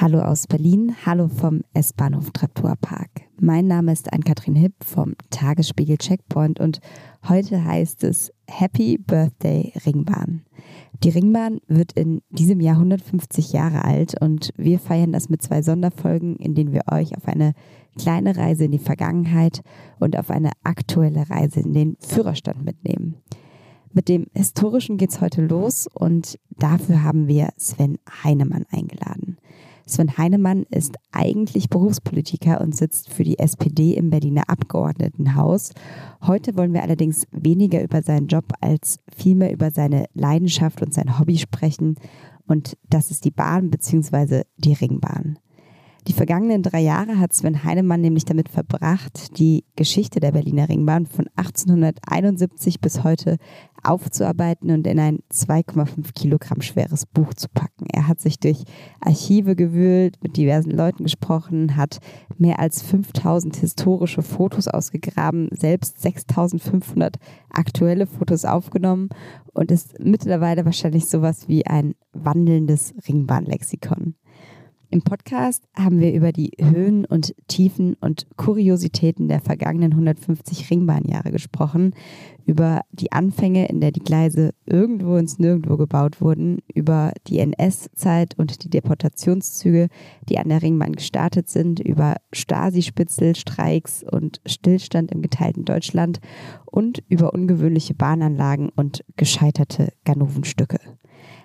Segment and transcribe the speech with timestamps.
[0.00, 3.10] Hallo aus Berlin, hallo vom S-Bahnhof Treptower Park.
[3.38, 6.80] Mein Name ist Ann-Kathrin Hipp vom Tagesspiegel Checkpoint und
[7.28, 10.46] heute heißt es Happy Birthday Ringbahn.
[11.04, 15.60] Die Ringbahn wird in diesem Jahr 150 Jahre alt und wir feiern das mit zwei
[15.60, 17.52] Sonderfolgen, in denen wir euch auf eine
[17.98, 19.60] kleine Reise in die Vergangenheit
[19.98, 23.16] und auf eine aktuelle Reise in den Führerstand mitnehmen.
[23.92, 29.36] Mit dem Historischen geht's heute los und dafür haben wir Sven Heinemann eingeladen.
[29.90, 35.72] Sven Heinemann ist eigentlich Berufspolitiker und sitzt für die SPD im Berliner Abgeordnetenhaus.
[36.22, 41.18] Heute wollen wir allerdings weniger über seinen Job als vielmehr über seine Leidenschaft und sein
[41.18, 41.96] Hobby sprechen.
[42.46, 44.42] Und das ist die Bahn bzw.
[44.56, 45.38] die Ringbahn.
[46.06, 51.06] Die vergangenen drei Jahre hat Sven Heinemann nämlich damit verbracht, die Geschichte der Berliner Ringbahn
[51.06, 53.36] von 1871 bis heute
[53.82, 57.86] aufzuarbeiten und in ein 2,5 Kilogramm schweres Buch zu packen.
[57.92, 58.64] Er hat sich durch
[59.00, 61.98] Archive gewühlt, mit diversen Leuten gesprochen, hat
[62.38, 67.16] mehr als 5000 historische Fotos ausgegraben, selbst 6500
[67.50, 69.10] aktuelle Fotos aufgenommen
[69.52, 74.14] und ist mittlerweile wahrscheinlich sowas wie ein wandelndes Ringbahnlexikon.
[74.92, 81.30] Im Podcast haben wir über die Höhen und Tiefen und Kuriositäten der vergangenen 150 Ringbahnjahre
[81.30, 81.94] gesprochen,
[82.44, 88.36] über die Anfänge, in der die Gleise irgendwo ins Nirgendwo gebaut wurden, über die NS-Zeit
[88.36, 89.90] und die Deportationszüge,
[90.28, 96.18] die an der Ringbahn gestartet sind, über Stasi-Spitzel, Streiks und Stillstand im geteilten Deutschland
[96.66, 100.80] und über ungewöhnliche Bahnanlagen und gescheiterte Ganovenstücke.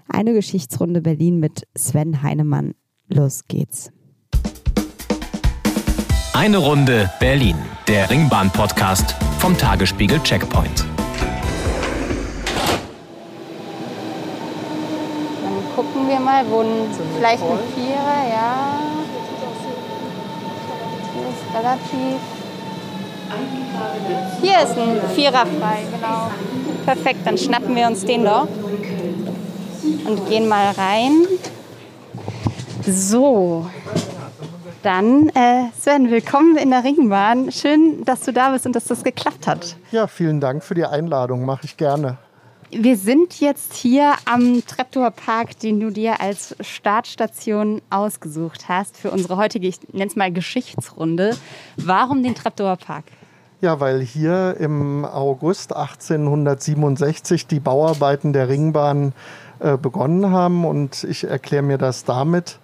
[0.07, 2.73] Eine Geschichtsrunde Berlin mit Sven Heinemann
[3.07, 3.91] Los geht's.
[6.33, 7.55] Eine Runde Berlin,
[7.87, 10.83] der Ringbahn-Podcast vom Tagesspiegel Checkpoint.
[15.43, 18.79] Dann gucken wir mal, wo ein, vielleicht ein Vierer, ja.
[21.13, 22.19] Hier ist relativ.
[24.41, 26.31] Hier ist ein Vierer frei, genau.
[26.85, 28.47] Perfekt, dann schnappen wir uns den doch
[30.07, 31.27] und gehen mal rein.
[32.87, 33.67] So,
[34.83, 37.51] dann äh, Sven, willkommen in der Ringbahn.
[37.51, 39.75] Schön, dass du da bist und dass das geklappt hat.
[39.91, 42.19] Ja, vielen Dank für die Einladung, mache ich gerne.
[42.69, 49.09] Wir sind jetzt hier am Treptower Park, den du dir als Startstation ausgesucht hast für
[49.09, 51.35] unsere heutige, ich nenne es mal Geschichtsrunde.
[51.77, 53.05] Warum den Treptower Park?
[53.61, 59.13] Ja, weil hier im August 1867 die Bauarbeiten der Ringbahn
[59.59, 62.59] äh, begonnen haben und ich erkläre mir das damit,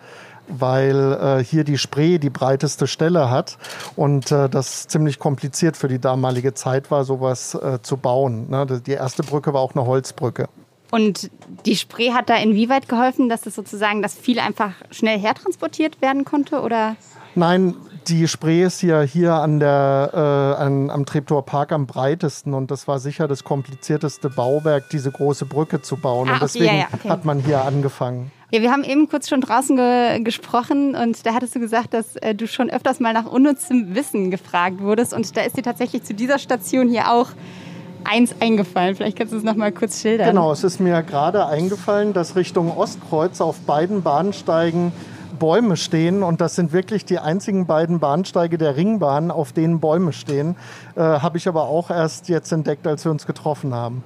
[0.47, 3.57] weil äh, hier die Spree die breiteste Stelle hat
[3.95, 8.49] und äh, das ziemlich kompliziert für die damalige Zeit war, sowas äh, zu bauen.
[8.49, 8.65] Ne?
[8.85, 10.49] Die erste Brücke war auch eine Holzbrücke.
[10.91, 11.31] Und
[11.65, 16.25] die Spree hat da inwieweit geholfen, dass es sozusagen, dass viel einfach schnell hertransportiert werden
[16.25, 16.97] konnte, oder?
[17.33, 17.75] Nein,
[18.07, 22.71] die Spree ist ja hier an der, äh, an, am Treptower Park am breitesten und
[22.71, 26.29] das war sicher das komplizierteste Bauwerk, diese große Brücke zu bauen.
[26.29, 27.09] Ah, und deswegen ja, ja, okay.
[27.09, 28.31] hat man hier angefangen.
[28.51, 32.15] Ja, wir haben eben kurz schon draußen ge gesprochen und da hattest du gesagt, dass
[32.17, 36.03] äh, du schon öfters mal nach unnützem Wissen gefragt wurdest und da ist dir tatsächlich
[36.03, 37.29] zu dieser Station hier auch
[38.03, 38.95] eins eingefallen.
[38.95, 40.27] Vielleicht kannst du es noch mal kurz schildern.
[40.27, 44.91] Genau, es ist mir gerade eingefallen, dass Richtung Ostkreuz auf beiden Bahnsteigen
[45.41, 50.13] Bäume stehen und das sind wirklich die einzigen beiden Bahnsteige der Ringbahn, auf denen Bäume
[50.13, 50.55] stehen.
[50.95, 54.03] Äh, Habe ich aber auch erst jetzt entdeckt, als wir uns getroffen haben.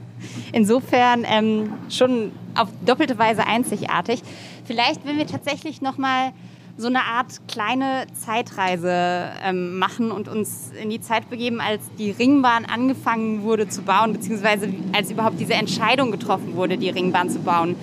[0.54, 4.22] Insofern ähm, schon auf doppelte Weise einzigartig.
[4.64, 6.32] Vielleicht, wenn wir tatsächlich noch mal
[6.78, 12.12] so eine Art kleine Zeitreise ähm, machen und uns in die Zeit begeben, als die
[12.12, 17.40] Ringbahn angefangen wurde zu bauen, beziehungsweise als überhaupt diese Entscheidung getroffen wurde, die Ringbahn zu
[17.40, 17.76] bauen.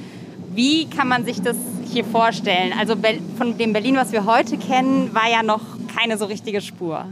[0.55, 1.57] Wie kann man sich das
[1.93, 2.73] hier vorstellen?
[2.79, 2.95] Also
[3.37, 5.61] von dem Berlin, was wir heute kennen, war ja noch
[5.95, 7.07] keine so richtige Spur.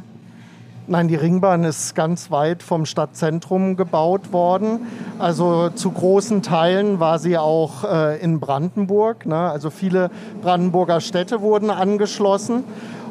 [0.86, 4.88] Nein, die Ringbahn ist ganz weit vom Stadtzentrum gebaut worden.
[5.20, 9.24] Also zu großen Teilen war sie auch äh, in Brandenburg.
[9.24, 9.36] Ne?
[9.36, 10.10] Also viele
[10.42, 12.64] Brandenburger Städte wurden angeschlossen.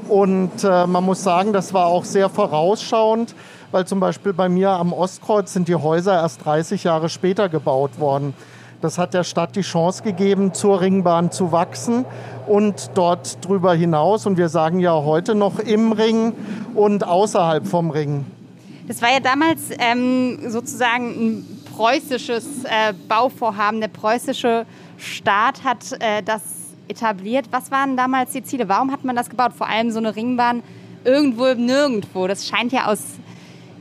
[0.09, 3.33] Und äh, man muss sagen, das war auch sehr vorausschauend,
[3.71, 7.99] weil zum Beispiel bei mir am Ostkreuz sind die Häuser erst 30 Jahre später gebaut
[7.99, 8.33] worden.
[8.81, 12.05] Das hat der Stadt die Chance gegeben, zur Ringbahn zu wachsen
[12.47, 14.25] und dort drüber hinaus.
[14.25, 16.33] Und wir sagen ja heute noch im Ring
[16.75, 18.25] und außerhalb vom Ring.
[18.87, 23.81] Das war ja damals ähm, sozusagen ein preußisches äh, Bauvorhaben.
[23.81, 24.65] Der preußische
[24.97, 26.41] Staat hat äh, das
[26.87, 27.47] etabliert.
[27.51, 28.69] Was waren damals die Ziele?
[28.69, 29.51] Warum hat man das gebaut?
[29.55, 30.63] Vor allem so eine Ringbahn
[31.03, 32.27] irgendwo Nirgendwo.
[32.27, 33.01] Das scheint ja aus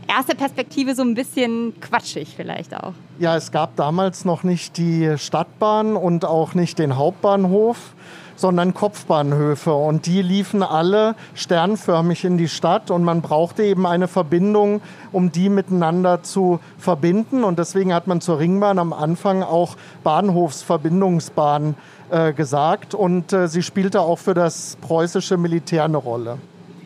[0.08, 2.94] erster Perspektive so ein bisschen quatschig vielleicht auch.
[3.18, 7.94] Ja, es gab damals noch nicht die Stadtbahn und auch nicht den Hauptbahnhof.
[8.38, 9.74] sondern Kopfbahnhöfe.
[9.74, 14.80] Und die liefen alle sternförmig in die Stadt und man brauchte eben eine Verbindung,
[15.12, 17.44] um die miteinander zu verbinden.
[17.44, 21.74] Und deswegen hat man zur Ringbahn am Anfang auch Bahnhofsverbindungsbahn
[22.10, 22.94] äh, gesagt.
[22.94, 26.38] Und äh, sie spielte auch für das preußische Militär eine Rolle.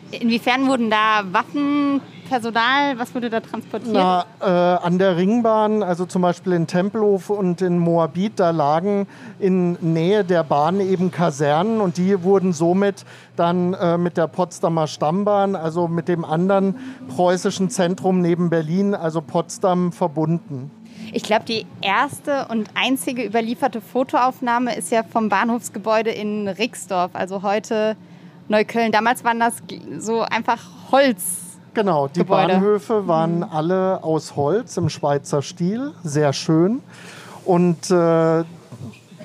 [0.09, 3.93] Inwiefern wurden da Waffen Personal, was wurde da transportiert?
[3.93, 9.07] Na, äh, an der Ringbahn, also zum Beispiel in Tempelhof und in Moabit, da lagen
[9.39, 13.05] in Nähe der Bahn eben Kasernen und die wurden somit
[13.35, 16.75] dann äh, mit der Potsdamer Stammbahn, also mit dem anderen
[17.15, 20.71] preußischen Zentrum neben Berlin, also Potsdam, verbunden.
[21.11, 27.43] Ich glaube, die erste und einzige überlieferte Fotoaufnahme ist ja vom Bahnhofsgebäude in Rixdorf, also
[27.43, 27.95] heute
[28.47, 28.91] Neukölln.
[28.91, 29.55] Damals waren das
[29.99, 30.59] so einfach
[30.91, 31.42] Holz.
[31.73, 32.53] Genau, die Gebäude.
[32.53, 33.47] Bahnhöfe waren mhm.
[33.51, 36.81] alle aus Holz im Schweizer Stil, sehr schön.
[37.45, 38.43] Und äh,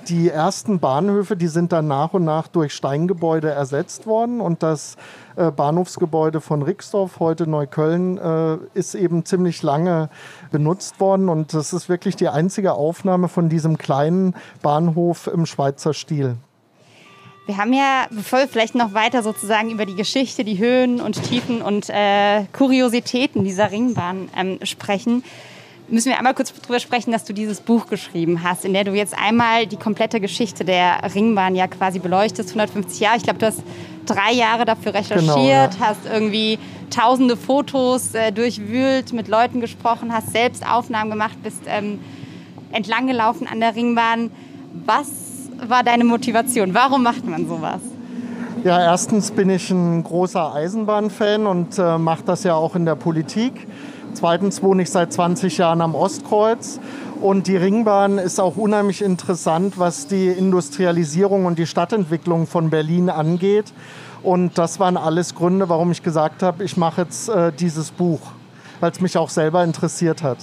[0.08, 4.40] die ersten Bahnhöfe, die sind dann nach und nach durch Steingebäude ersetzt worden.
[4.40, 4.96] Und das
[5.36, 10.08] äh, Bahnhofsgebäude von Rixdorf, heute Neukölln, äh, ist eben ziemlich lange
[10.50, 11.28] benutzt worden.
[11.28, 16.36] Und das ist wirklich die einzige Aufnahme von diesem kleinen Bahnhof im Schweizer Stil.
[17.48, 21.22] Wir haben ja, bevor wir vielleicht noch weiter sozusagen über die Geschichte, die Höhen und
[21.22, 25.24] Tiefen und äh, Kuriositäten dieser Ringbahn ähm, sprechen,
[25.88, 28.92] müssen wir einmal kurz darüber sprechen, dass du dieses Buch geschrieben hast, in der du
[28.92, 33.16] jetzt einmal die komplette Geschichte der Ringbahn ja quasi beleuchtest, 150 Jahre.
[33.16, 33.62] Ich glaube, du hast
[34.04, 35.70] drei Jahre dafür recherchiert, genau, ja.
[35.80, 36.58] hast irgendwie
[36.90, 41.98] tausende Fotos äh, durchwühlt, mit Leuten gesprochen, hast selbst Aufnahmen gemacht, bist ähm,
[42.72, 44.30] entlang gelaufen an der Ringbahn.
[44.84, 45.27] Was
[45.66, 46.74] war deine Motivation?
[46.74, 47.80] Warum macht man sowas?
[48.64, 52.96] Ja, erstens bin ich ein großer Eisenbahnfan und äh, mache das ja auch in der
[52.96, 53.66] Politik.
[54.14, 56.80] Zweitens wohne ich seit 20 Jahren am Ostkreuz
[57.20, 63.10] und die Ringbahn ist auch unheimlich interessant, was die Industrialisierung und die Stadtentwicklung von Berlin
[63.10, 63.72] angeht.
[64.22, 68.20] Und das waren alles Gründe, warum ich gesagt habe, ich mache jetzt äh, dieses Buch,
[68.80, 70.38] weil es mich auch selber interessiert hat.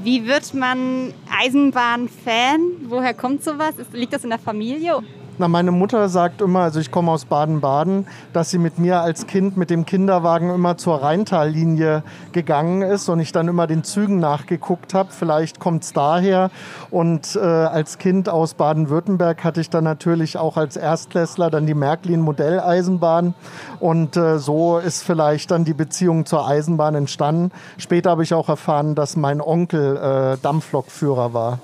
[0.00, 2.60] Wie wird man Eisenbahn-Fan?
[2.88, 3.74] Woher kommt sowas?
[3.92, 5.02] Liegt das in der Familie?
[5.42, 9.26] Na, meine Mutter sagt immer, also ich komme aus Baden-Baden, dass sie mit mir als
[9.26, 14.20] Kind mit dem Kinderwagen immer zur Rheintallinie gegangen ist und ich dann immer den Zügen
[14.20, 15.08] nachgeguckt habe.
[15.10, 16.52] Vielleicht kommt es daher.
[16.92, 21.74] Und äh, als Kind aus Baden-Württemberg hatte ich dann natürlich auch als Erstklässler dann die
[21.74, 23.34] Märklin-Modelleisenbahn.
[23.80, 27.50] Und äh, so ist vielleicht dann die Beziehung zur Eisenbahn entstanden.
[27.78, 31.58] Später habe ich auch erfahren, dass mein Onkel äh, Dampflokführer war.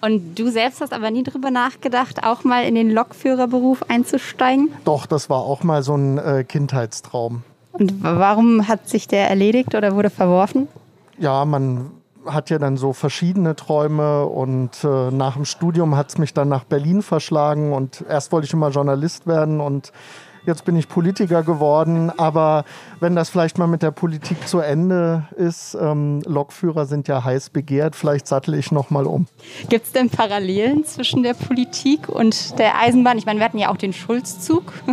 [0.00, 4.70] Und du selbst hast aber nie darüber nachgedacht, auch mal in den Lokführerberuf einzusteigen?
[4.84, 7.42] Doch, das war auch mal so ein äh, Kindheitstraum.
[7.72, 10.68] Und warum hat sich der erledigt oder wurde verworfen?
[11.18, 11.90] Ja, man
[12.26, 16.48] hat ja dann so verschiedene Träume und äh, nach dem Studium hat es mich dann
[16.48, 19.92] nach Berlin verschlagen und erst wollte ich immer Journalist werden und
[20.46, 22.64] Jetzt bin ich Politiker geworden, aber
[22.98, 27.50] wenn das vielleicht mal mit der Politik zu Ende ist, ähm, Lokführer sind ja heiß
[27.50, 29.26] begehrt, vielleicht sattel ich noch mal um.
[29.68, 33.18] Gibt es denn Parallelen zwischen der Politik und der Eisenbahn?
[33.18, 34.72] Ich meine, wir hatten ja auch den Schulzzug.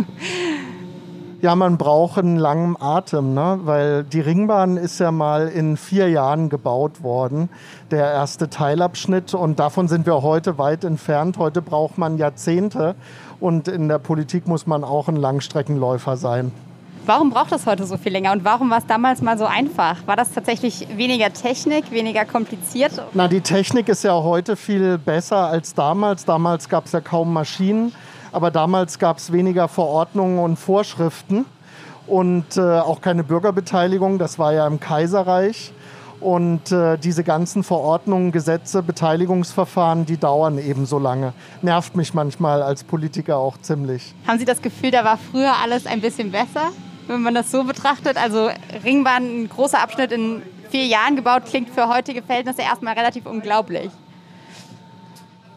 [1.40, 3.60] Ja, man braucht einen langen Atem, ne?
[3.62, 7.48] weil die Ringbahn ist ja mal in vier Jahren gebaut worden,
[7.92, 9.34] der erste Teilabschnitt.
[9.34, 11.38] Und davon sind wir heute weit entfernt.
[11.38, 12.96] Heute braucht man Jahrzehnte.
[13.40, 16.52] Und in der Politik muss man auch ein Langstreckenläufer sein.
[17.06, 19.96] Warum braucht das heute so viel länger und warum war es damals mal so einfach?
[20.06, 22.92] War das tatsächlich weniger Technik, weniger kompliziert?
[23.14, 26.26] Na, die Technik ist ja heute viel besser als damals.
[26.26, 27.92] Damals gab es ja kaum Maschinen
[28.32, 31.44] aber damals gab es weniger Verordnungen und Vorschriften
[32.06, 34.18] und äh, auch keine Bürgerbeteiligung.
[34.18, 35.72] Das war ja im Kaiserreich.
[36.20, 41.32] Und äh, diese ganzen Verordnungen, Gesetze, Beteiligungsverfahren, die dauern eben so lange.
[41.62, 44.14] Nervt mich manchmal als Politiker auch ziemlich.
[44.26, 46.70] Haben Sie das Gefühl, da war früher alles ein bisschen besser,
[47.06, 48.16] wenn man das so betrachtet?
[48.16, 48.50] Also
[48.84, 53.90] Ringbahn, ein großer Abschnitt in vier Jahren gebaut, klingt für heutige Verhältnisse erstmal relativ unglaublich.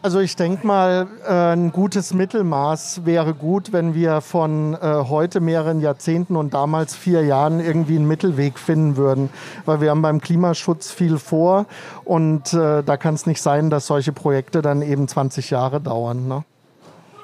[0.04, 5.38] Also ich denke mal, äh, ein gutes Mittelmaß wäre gut, wenn wir von äh, heute
[5.38, 9.30] mehreren Jahrzehnten und damals vier Jahren irgendwie einen Mittelweg finden würden.
[9.64, 11.66] Weil wir haben beim Klimaschutz viel vor
[12.04, 16.26] und äh, da kann es nicht sein, dass solche Projekte dann eben 20 Jahre dauern.
[16.26, 16.42] Ne?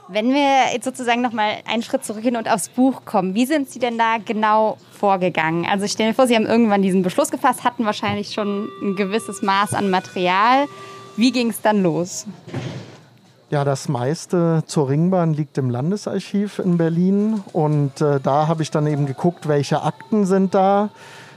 [0.07, 3.69] Wenn wir jetzt sozusagen noch mal einen Schritt zurückgehen und aufs Buch kommen, wie sind
[3.69, 5.67] Sie denn da genau vorgegangen?
[5.69, 8.95] Also ich stelle mir vor, Sie haben irgendwann diesen Beschluss gefasst, hatten wahrscheinlich schon ein
[8.95, 10.67] gewisses Maß an Material.
[11.19, 12.27] Wie ging es dann los?
[13.51, 18.71] Ja, das meiste zur Ringbahn liegt im Landesarchiv in Berlin und äh, da habe ich
[18.71, 20.91] dann eben geguckt, welche Akten sind da.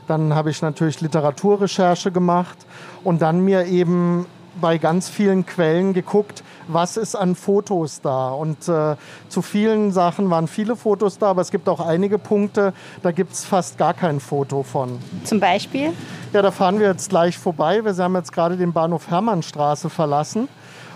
[0.08, 2.60] Dann habe ich natürlich Literaturrecherche gemacht
[3.04, 4.28] und dann mir eben
[4.62, 8.30] bei ganz vielen Quellen geguckt, was ist an Fotos da.
[8.30, 8.96] Und äh,
[9.30, 13.34] zu vielen Sachen waren viele Fotos da, aber es gibt auch einige Punkte, da gibt
[13.34, 15.00] es fast gar kein Foto von.
[15.24, 15.94] Zum Beispiel?
[16.34, 17.84] Ja, da fahren wir jetzt gleich vorbei.
[17.84, 20.48] Wir haben jetzt gerade den Bahnhof Hermannstraße verlassen.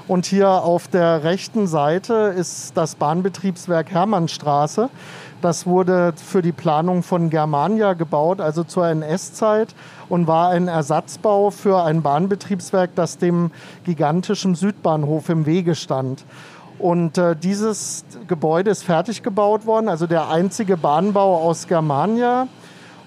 [0.07, 4.89] Und hier auf der rechten Seite ist das Bahnbetriebswerk Hermannstraße.
[5.45, 9.75] Das wurde für die Planung von Germania gebaut, also zur NS-Zeit
[10.09, 13.51] und war ein Ersatzbau für ein Bahnbetriebswerk, das dem
[13.83, 16.25] gigantischen Südbahnhof im Wege stand.
[16.79, 22.47] Und äh, dieses Gebäude ist fertig gebaut worden, also der einzige Bahnbau aus Germania.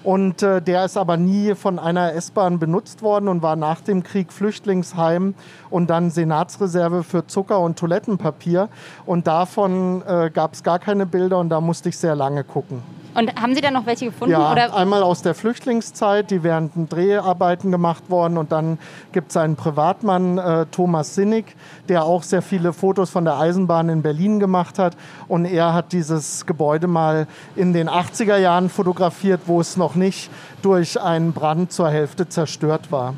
[0.03, 4.03] Und äh, der ist aber nie von einer S-Bahn benutzt worden und war nach dem
[4.03, 5.33] Krieg Flüchtlingsheim
[5.69, 8.69] und dann Senatsreserve für Zucker und Toilettenpapier.
[9.05, 12.81] Und davon äh, gab es gar keine Bilder und da musste ich sehr lange gucken.
[13.15, 14.33] Und haben Sie da noch welche gefunden?
[14.33, 14.73] Ja, oder?
[14.75, 18.37] einmal aus der Flüchtlingszeit, die während den Dreharbeiten gemacht worden.
[18.37, 18.77] Und dann
[19.11, 21.55] gibt es einen Privatmann, äh, Thomas Sinnig,
[21.87, 24.95] der auch sehr viele Fotos von der Eisenbahn in Berlin gemacht hat.
[25.27, 30.29] Und er hat dieses Gebäude mal in den 80er Jahren fotografiert, wo es noch nicht
[30.61, 33.15] durch einen Brand zur Hälfte zerstört war.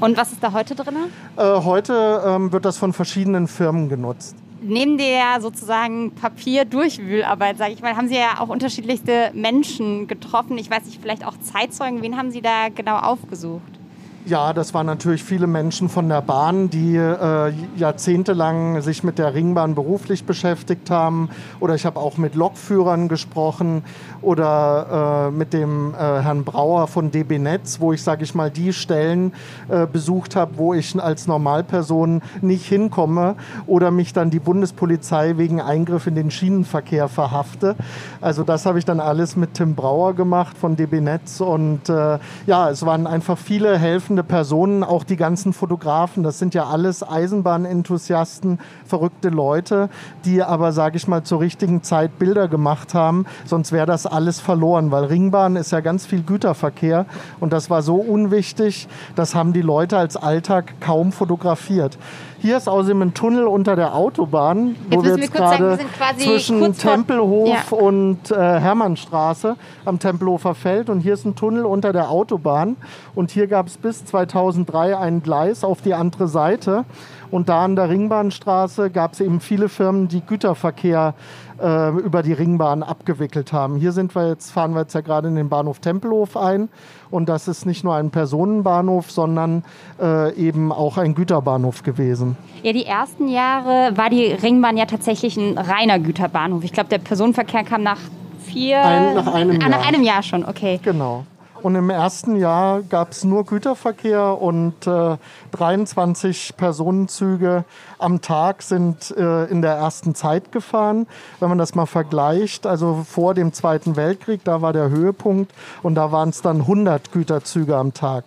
[0.00, 0.96] Und was ist da heute drin?
[1.36, 7.82] Äh, heute ähm, wird das von verschiedenen Firmen genutzt neben der sozusagen Papierdurchwühlarbeit, sage ich
[7.82, 10.58] mal, haben Sie ja auch unterschiedlichste Menschen getroffen.
[10.58, 12.02] Ich weiß nicht, vielleicht auch Zeitzeugen.
[12.02, 13.79] Wen haben Sie da genau aufgesucht?
[14.26, 19.32] Ja, das waren natürlich viele Menschen von der Bahn, die äh, jahrzehntelang sich mit der
[19.32, 21.30] Ringbahn beruflich beschäftigt haben.
[21.58, 23.82] Oder ich habe auch mit Lokführern gesprochen
[24.20, 28.50] oder äh, mit dem äh, Herrn Brauer von DB Netz, wo ich, sage ich mal,
[28.50, 29.32] die Stellen
[29.68, 33.36] äh, besucht habe, wo ich als Normalperson nicht hinkomme
[33.66, 37.74] oder mich dann die Bundespolizei wegen Eingriff in den Schienenverkehr verhafte.
[38.20, 42.18] Also das habe ich dann alles mit Tim Brauer gemacht von DB Netz und äh,
[42.46, 46.66] ja, es waren einfach viele Helfer betreffende Personen, auch die ganzen Fotografen, das sind ja
[46.66, 49.88] alles Eisenbahnenthusiasten, verrückte Leute,
[50.24, 53.26] die aber, sage ich mal, zur richtigen Zeit Bilder gemacht haben.
[53.44, 57.06] Sonst wäre das alles verloren, weil Ringbahn ist ja ganz viel Güterverkehr
[57.40, 61.98] und das war so unwichtig, das haben die Leute als Alltag kaum fotografiert.
[62.40, 65.78] Hier ist außerdem ein Tunnel unter der Autobahn, wo wir jetzt gerade
[66.16, 67.76] zwischen Tempelhof ja.
[67.76, 70.88] und äh, Hermannstraße am Tempelhofer Feld.
[70.88, 72.76] Und hier ist ein Tunnel unter der Autobahn.
[73.14, 76.86] Und hier gab es bis 2003 ein Gleis auf die andere Seite.
[77.30, 81.14] Und da an der Ringbahnstraße gab es eben viele Firmen, die Güterverkehr
[81.60, 83.76] äh, über die Ringbahn abgewickelt haben.
[83.76, 86.68] Hier sind wir jetzt, fahren wir jetzt ja gerade in den Bahnhof Tempelhof ein.
[87.10, 89.64] Und das ist nicht nur ein Personenbahnhof, sondern
[90.00, 92.36] äh, eben auch ein Güterbahnhof gewesen.
[92.62, 96.64] Ja, die ersten Jahre war die Ringbahn ja tatsächlich ein reiner Güterbahnhof.
[96.64, 97.98] Ich glaube, der Personenverkehr kam nach
[98.40, 98.84] vier.
[98.84, 99.68] Ein, nach einem ah, Jahr.
[99.70, 100.80] Nach einem Jahr schon, okay.
[100.82, 101.24] Genau.
[101.62, 105.16] Und im ersten Jahr gab es nur Güterverkehr und äh,
[105.52, 107.64] 23 Personenzüge
[107.98, 111.06] am Tag sind äh, in der ersten Zeit gefahren.
[111.38, 115.52] Wenn man das mal vergleicht, also vor dem Zweiten Weltkrieg, da war der Höhepunkt
[115.82, 118.24] und da waren es dann 100 Güterzüge am Tag.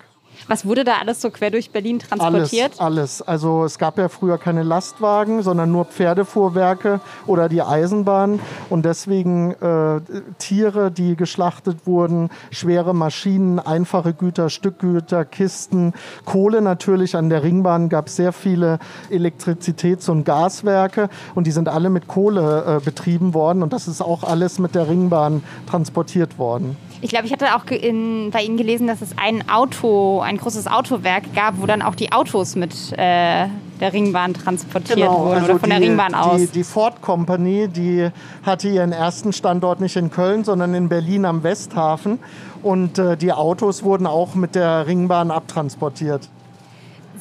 [0.48, 2.80] Was wurde da alles so quer durch Berlin transportiert?
[2.80, 3.22] Alles, alles.
[3.22, 8.40] Also es gab ja früher keine Lastwagen, sondern nur Pferdefuhrwerke oder die Eisenbahn.
[8.70, 10.02] Und deswegen äh,
[10.40, 15.94] Tiere, die geschlachtet wurden, schwere Maschinen, einfache Güter, Stückgüter, Kisten,
[16.26, 17.16] Kohle natürlich.
[17.16, 22.08] An der Ringbahn gab es sehr viele Elektrizitäts- und Gaswerke und die sind alle mit
[22.08, 23.64] Kohle äh, betrieben worden.
[23.64, 26.76] Und das ist auch alles mit der Ringbahn transportiert worden.
[27.04, 30.68] Ich glaube, ich hatte auch in, bei Ihnen gelesen, dass es ein Auto, ein großes
[30.68, 33.48] Autowerk gab, wo dann auch die Autos mit äh,
[33.82, 36.40] der Ringbahn transportiert genau, wurden also oder von die, der Ringbahn aus.
[36.40, 38.10] Die, die Ford Company, die
[38.44, 42.20] hatte ihren ersten Standort nicht in Köln, sondern in Berlin am Westhafen.
[42.62, 46.30] Und äh, die Autos wurden auch mit der Ringbahn abtransportiert.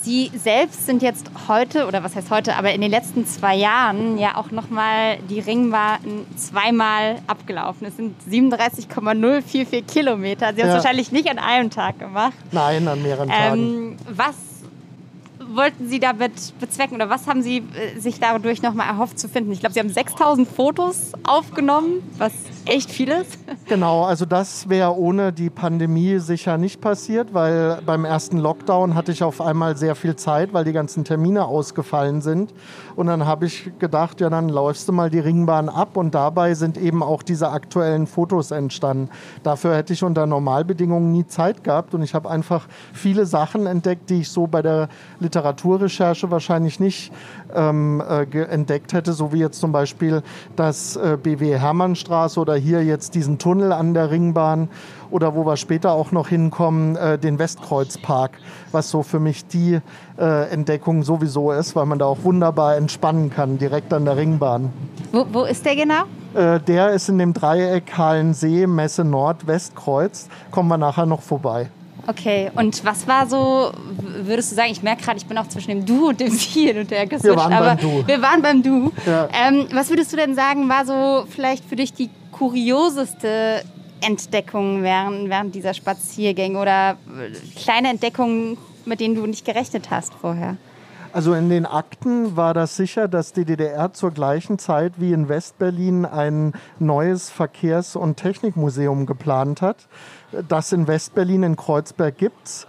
[0.03, 4.19] Sie selbst sind jetzt heute, oder was heißt heute, aber in den letzten zwei Jahren
[4.19, 7.87] ja auch nochmal die Ringbahn zweimal abgelaufen.
[7.87, 10.53] Es sind 37,044 Kilometer.
[10.55, 12.33] Sie haben es wahrscheinlich nicht an einem Tag gemacht.
[12.51, 13.59] Nein, an mehreren Tagen.
[13.59, 14.35] Ähm, was
[15.55, 19.53] wollten Sie damit bezwecken oder was haben Sie äh, sich dadurch nochmal erhofft zu finden?
[19.53, 22.33] Ich glaube, Sie haben 6000 Fotos aufgenommen, was
[22.67, 23.39] echt viel ist.
[23.69, 29.13] Genau, also das wäre ohne die Pandemie sicher nicht passiert, weil beim ersten Lockdown hatte
[29.13, 32.53] ich auf einmal sehr viel Zeit, weil die ganzen Termine ausgefallen sind.
[32.97, 36.55] Und dann habe ich gedacht, ja, dann läufst du mal die Ringbahn ab und dabei
[36.55, 39.09] sind eben auch diese aktuellen Fotos entstanden.
[39.43, 44.11] Dafür hätte ich unter Normalbedingungen nie Zeit gehabt und ich habe einfach viele Sachen entdeckt,
[44.11, 44.89] die ich so bei der
[45.43, 47.13] Literaturrecherche wahrscheinlich nicht
[47.55, 50.23] ähm, äh, entdeckt hätte, so wie jetzt zum Beispiel
[50.55, 54.69] das äh, BW Hermannstraße oder hier jetzt diesen Tunnel an der Ringbahn
[55.11, 58.39] oder wo wir später auch noch hinkommen, äh, den Westkreuzpark,
[58.71, 59.81] was so für mich die
[60.17, 64.73] äh, Entdeckung sowieso ist, weil man da auch wunderbar entspannen kann, direkt an der Ringbahn.
[65.11, 66.05] Wo, wo ist der genau?
[66.35, 70.29] Äh, der ist in dem Dreieck Hallensee, Messe Nord, Westkreuz.
[70.51, 71.69] Kommen wir nachher noch vorbei.
[72.07, 73.73] Okay, und was war so,
[74.25, 76.67] würdest du sagen, ich merke gerade, ich bin auch zwischen dem Du und dem Sie
[76.67, 78.07] hin und her geswitcht, Wir waren aber beim Du.
[78.07, 78.93] wir waren beim Du.
[79.07, 79.29] Ja.
[79.33, 83.63] Ähm, was würdest du denn sagen, war so vielleicht für dich die kurioseste
[84.01, 90.13] Entdeckung während, während dieser Spaziergänge oder äh, kleine Entdeckungen, mit denen du nicht gerechnet hast
[90.15, 90.57] vorher?
[91.13, 95.29] Also in den Akten war das sicher, dass die DDR zur gleichen Zeit wie in
[95.29, 99.89] Westberlin ein neues Verkehrs- und Technikmuseum geplant hat.
[100.49, 102.67] Das in Westberlin in Kreuzberg gibt's.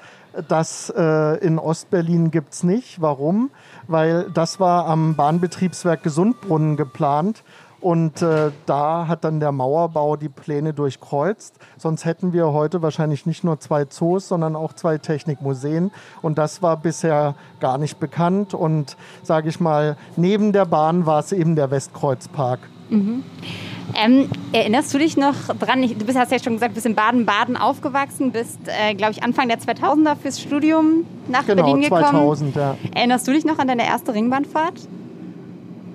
[0.49, 2.99] Das äh, in Ostberlin gibt's nicht.
[2.99, 3.49] Warum?
[3.87, 7.43] Weil das war am Bahnbetriebswerk Gesundbrunnen geplant.
[7.83, 11.59] Und äh, da hat dann der Mauerbau die Pläne durchkreuzt.
[11.77, 15.91] Sonst hätten wir heute wahrscheinlich nicht nur zwei Zoos, sondern auch zwei Technikmuseen.
[16.21, 18.53] Und das war bisher gar nicht bekannt.
[18.53, 22.61] Und sage ich mal, neben der Bahn war es eben der Westkreuzpark.
[22.89, 25.83] Ähm, erinnerst du dich noch dran?
[25.83, 29.11] Ich, du bist, hast ja schon gesagt, du bist in Baden-Baden aufgewachsen, bist, äh, glaube
[29.11, 32.01] ich, Anfang der 2000er fürs Studium nach Genau, Berlin gekommen.
[32.01, 32.77] 2000, ja.
[32.95, 34.87] Erinnerst du dich noch an deine erste Ringbahnfahrt?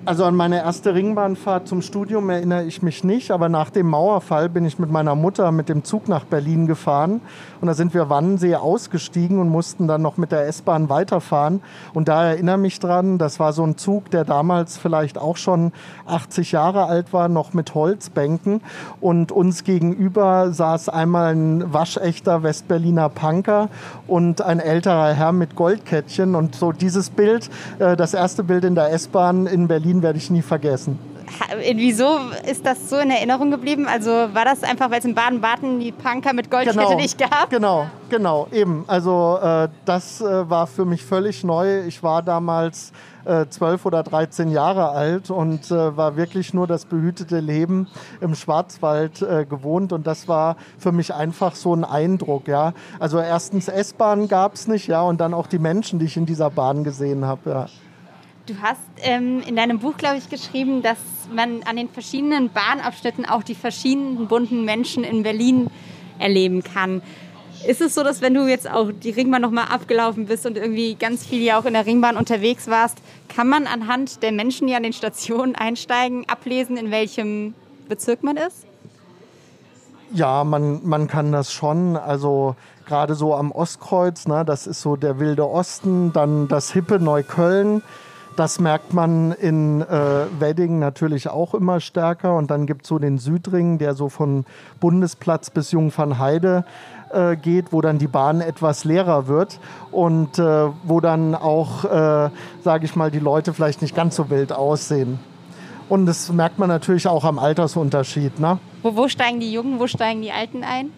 [0.09, 4.49] Also an meine erste Ringbahnfahrt zum Studium erinnere ich mich nicht, aber nach dem Mauerfall
[4.49, 7.21] bin ich mit meiner Mutter mit dem Zug nach Berlin gefahren
[7.61, 11.61] und da sind wir Wannsee ausgestiegen und mussten dann noch mit der S-Bahn weiterfahren.
[11.93, 15.73] Und da erinnere mich dran, das war so ein Zug, der damals vielleicht auch schon
[16.07, 18.61] 80 Jahre alt war, noch mit Holzbänken.
[19.01, 23.69] Und uns gegenüber saß einmal ein waschechter Westberliner Punker
[24.07, 26.35] und ein älterer Herr mit Goldkettchen.
[26.35, 27.49] Und so dieses Bild,
[27.79, 30.97] äh, das erste Bild in der S-Bahn in Berlin werde ich nie vergessen.
[31.75, 32.17] Wieso
[32.49, 33.87] ist das so in Erinnerung geblieben?
[33.87, 37.49] Also war das einfach, weil es in Baden-Baden die Punker mit Goldkette nicht gab?
[37.49, 38.83] Genau, genau, eben.
[38.87, 41.85] Also äh, das äh, war für mich völlig neu.
[41.85, 42.91] Ich war damals
[43.25, 47.87] äh, 12 oder 13 Jahre alt und äh, war wirklich nur das behütete Leben
[48.21, 52.47] im Schwarzwald äh, gewohnt und das war für mich einfach so ein Eindruck.
[52.47, 56.17] Ja, also erstens S-Bahn gab es nicht, ja, und dann auch die Menschen, die ich
[56.17, 57.49] in dieser Bahn gesehen habe.
[57.49, 57.65] Ja.
[58.49, 60.97] Du hast ähm, in deinem Buch, glaube ich, geschrieben, dass
[61.31, 65.67] man an den verschiedenen Bahnabschnitten auch die verschiedenen bunten Menschen in Berlin
[66.17, 67.03] erleben kann.
[67.67, 70.95] Ist es so, dass wenn du jetzt auch die Ringbahn nochmal abgelaufen bist und irgendwie
[70.95, 74.73] ganz viel ja auch in der Ringbahn unterwegs warst, kann man anhand der Menschen, die
[74.73, 77.53] an den Stationen einsteigen, ablesen, in welchem
[77.87, 78.65] Bezirk man ist?
[80.11, 81.97] Ja, man, man kann das schon.
[81.97, 82.55] Also
[82.87, 87.83] gerade so am Ostkreuz, ne, das ist so der wilde Osten, dann das hippe Neukölln.
[88.39, 92.37] Das merkt man in äh, Wedding natürlich auch immer stärker.
[92.37, 94.45] Und dann gibt es so den Südring, der so von
[94.79, 96.63] Bundesplatz bis Jungfernheide
[97.11, 99.59] äh, geht, wo dann die Bahn etwas leerer wird
[99.91, 102.29] und äh, wo dann auch, äh,
[102.63, 105.19] sage ich mal, die Leute vielleicht nicht ganz so wild aussehen.
[105.89, 108.39] Und das merkt man natürlich auch am Altersunterschied.
[108.39, 108.57] Ne?
[108.83, 110.91] Wo, wo steigen die Jungen, wo steigen die Alten ein?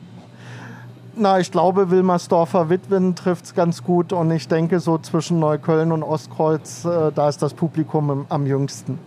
[1.13, 5.91] Na, ich glaube, Wilmersdorfer Witwen trifft es ganz gut und ich denke, so zwischen Neukölln
[5.91, 8.97] und Ostkreuz, äh, da ist das Publikum im, am jüngsten.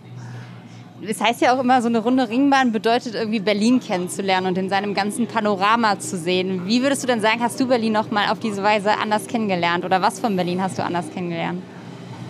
[1.07, 4.69] Es heißt ja auch immer, so eine runde Ringbahn bedeutet irgendwie Berlin kennenzulernen und in
[4.69, 6.65] seinem ganzen Panorama zu sehen.
[6.65, 9.83] Wie würdest du denn sagen, hast du Berlin noch mal auf diese Weise anders kennengelernt
[9.83, 11.61] oder was von Berlin hast du anders kennengelernt?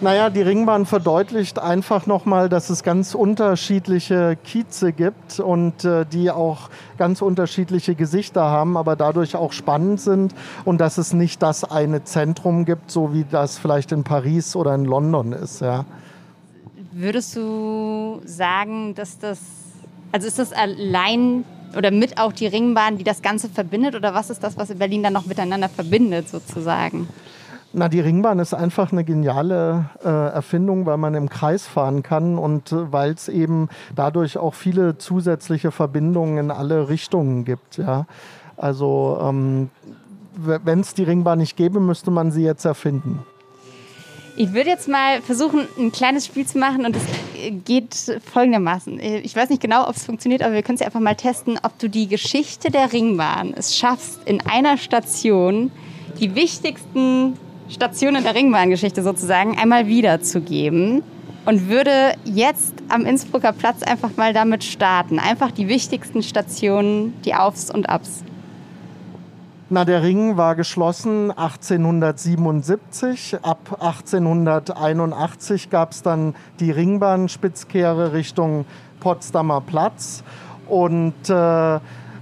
[0.02, 6.30] Naja, die Ringbahn verdeutlicht einfach nochmal, dass es ganz unterschiedliche Kieze gibt und äh, die
[6.32, 11.64] auch ganz unterschiedliche Gesichter haben, aber dadurch auch spannend sind und dass es nicht das
[11.64, 15.62] eine Zentrum gibt, so wie das vielleicht in Paris oder in London ist.
[15.62, 15.86] Ja.
[16.92, 19.40] Würdest du sagen, dass das,
[20.12, 21.46] also ist das allein
[21.78, 24.78] oder mit auch die Ringbahn, die das Ganze verbindet oder was ist das, was in
[24.78, 27.08] Berlin dann noch miteinander verbindet sozusagen?
[27.78, 32.38] Na, die Ringbahn ist einfach eine geniale äh, Erfindung, weil man im Kreis fahren kann
[32.38, 37.78] und äh, weil es eben dadurch auch viele zusätzliche Verbindungen in alle Richtungen gibt.
[37.78, 38.06] Ja.
[38.56, 39.70] Also ähm,
[40.38, 43.26] wenn es die Ringbahn nicht gäbe, müsste man sie jetzt erfinden.
[44.38, 47.04] Ich würde jetzt mal versuchen, ein kleines Spiel zu machen und es
[47.66, 49.00] geht folgendermaßen.
[49.00, 51.60] Ich weiß nicht genau, ob es funktioniert, aber wir können es ja einfach mal testen,
[51.62, 55.72] ob du die Geschichte der Ringbahn es schaffst, in einer Station
[56.22, 57.38] die wichtigsten
[57.70, 61.02] Stationen der Ringbahngeschichte sozusagen einmal wiederzugeben
[61.46, 65.20] und würde jetzt am Innsbrucker Platz einfach mal damit starten.
[65.20, 68.24] Einfach die wichtigsten Stationen, die Aufs und Abs.
[69.70, 73.38] Na, der Ring war geschlossen 1877.
[73.42, 78.66] Ab 1881 gab es dann die Ringbahnspitzkehre Richtung
[79.00, 80.24] Potsdamer Platz.
[80.68, 81.80] Und äh,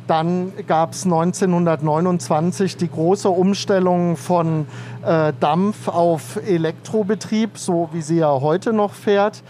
[0.08, 4.68] dann gab es 1929 die große Umstellung von
[5.06, 9.44] äh, Dampf auf Elektrobetrieb, so wie sie ja heute noch fährt.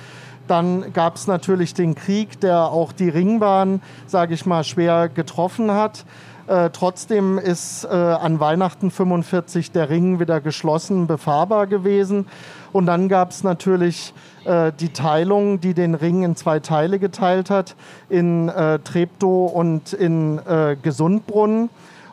[0.47, 5.71] Dann gab es natürlich den Krieg, der auch die Ringbahn, sage ich mal, schwer getroffen
[5.71, 6.05] hat.
[6.47, 12.27] Äh, trotzdem ist äh, an Weihnachten 45 der Ring wieder geschlossen, befahrbar gewesen.
[12.73, 14.13] Und dann gab es natürlich
[14.45, 17.75] äh, die Teilung, die den Ring in zwei Teile geteilt hat,
[18.09, 21.69] in äh, Treptow und in äh, Gesundbrunnen.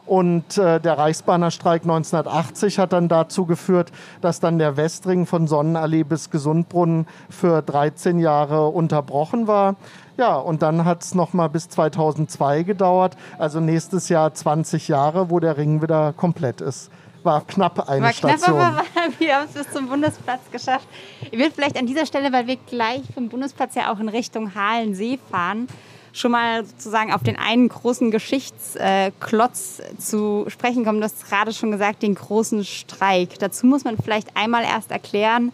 [0.06, 6.02] Und äh, der Reichsbahnerstreik 1980 hat dann dazu geführt, dass dann der Westring von Sonnenallee
[6.02, 9.76] bis Gesundbrunnen für 13 Jahre unterbrochen war.
[10.16, 15.38] Ja, und dann hat es nochmal bis 2002 gedauert, also nächstes Jahr 20 Jahre, wo
[15.38, 16.90] der Ring wieder komplett ist.
[17.22, 18.56] War knapp eine War Station.
[18.56, 20.86] knapp, aber wir haben es bis zum Bundesplatz geschafft.
[21.30, 24.54] Ich will vielleicht an dieser Stelle, weil wir gleich vom Bundesplatz ja auch in Richtung
[24.54, 25.68] Halensee fahren,
[26.12, 30.98] schon mal sozusagen auf den einen großen Geschichtsklotz zu sprechen kommen.
[31.00, 33.38] Du hast gerade schon gesagt, den großen Streik.
[33.38, 35.52] Dazu muss man vielleicht einmal erst erklären,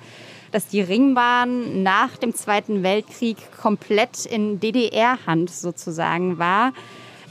[0.52, 6.72] dass die Ringbahn nach dem Zweiten Weltkrieg komplett in DDR-Hand sozusagen war.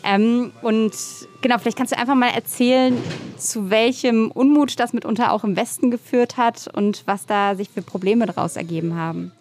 [0.06, 0.94] Ähm, und
[1.41, 2.96] genau, vielleicht kannst du einfach mal erzählen,
[3.38, 7.82] zu welchem Unmut das mitunter auch im Westen geführt hat und was da sich für
[7.82, 9.32] Probleme daraus ergeben haben.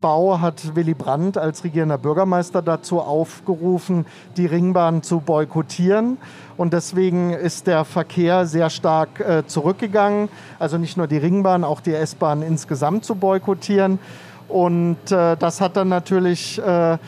[0.00, 4.06] Bau hat Willy Brandt als regierender Bürgermeister dazu aufgerufen,
[4.36, 6.18] die Ringbahn zu boykottieren.
[6.56, 10.28] Und deswegen ist der Verkehr sehr stark äh, zurückgegangen.
[10.60, 13.98] Also nicht nur die Ringbahn, auch die S-Bahn insgesamt zu boykottieren.
[14.48, 16.98] Und äh, das hat dann natürlich äh,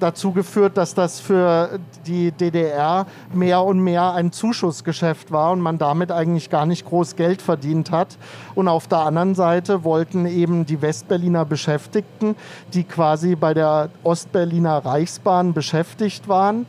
[0.00, 5.78] dazu geführt, dass das für die DDR mehr und mehr ein Zuschussgeschäft war und man
[5.78, 8.18] damit eigentlich gar nicht groß Geld verdient hat.
[8.54, 12.36] Und auf der anderen Seite wollten eben die Westberliner Beschäftigten,
[12.74, 16.66] die quasi bei der Ostberliner Reichsbahn beschäftigt waren,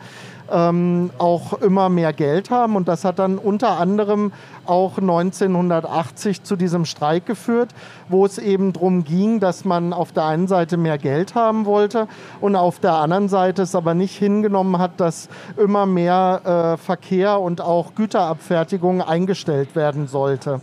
[0.51, 2.75] ähm, auch immer mehr Geld haben.
[2.75, 4.31] Und das hat dann unter anderem
[4.65, 7.69] auch 1980 zu diesem Streik geführt,
[8.07, 12.07] wo es eben darum ging, dass man auf der einen Seite mehr Geld haben wollte
[12.41, 17.39] und auf der anderen Seite es aber nicht hingenommen hat, dass immer mehr äh, Verkehr
[17.39, 20.61] und auch Güterabfertigung eingestellt werden sollte.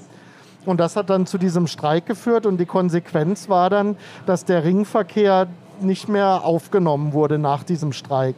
[0.65, 3.97] Und das hat dann zu diesem Streik geführt und die Konsequenz war dann,
[4.27, 5.47] dass der Ringverkehr
[5.81, 8.35] nicht mehr aufgenommen wurde nach diesem Streik.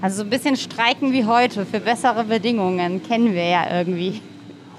[0.00, 4.20] Also so ein bisschen streiken wie heute für bessere Bedingungen kennen wir ja irgendwie.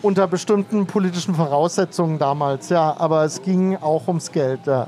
[0.01, 2.95] Unter bestimmten politischen Voraussetzungen damals, ja.
[2.99, 4.87] Aber es ging auch ums Geld, ja.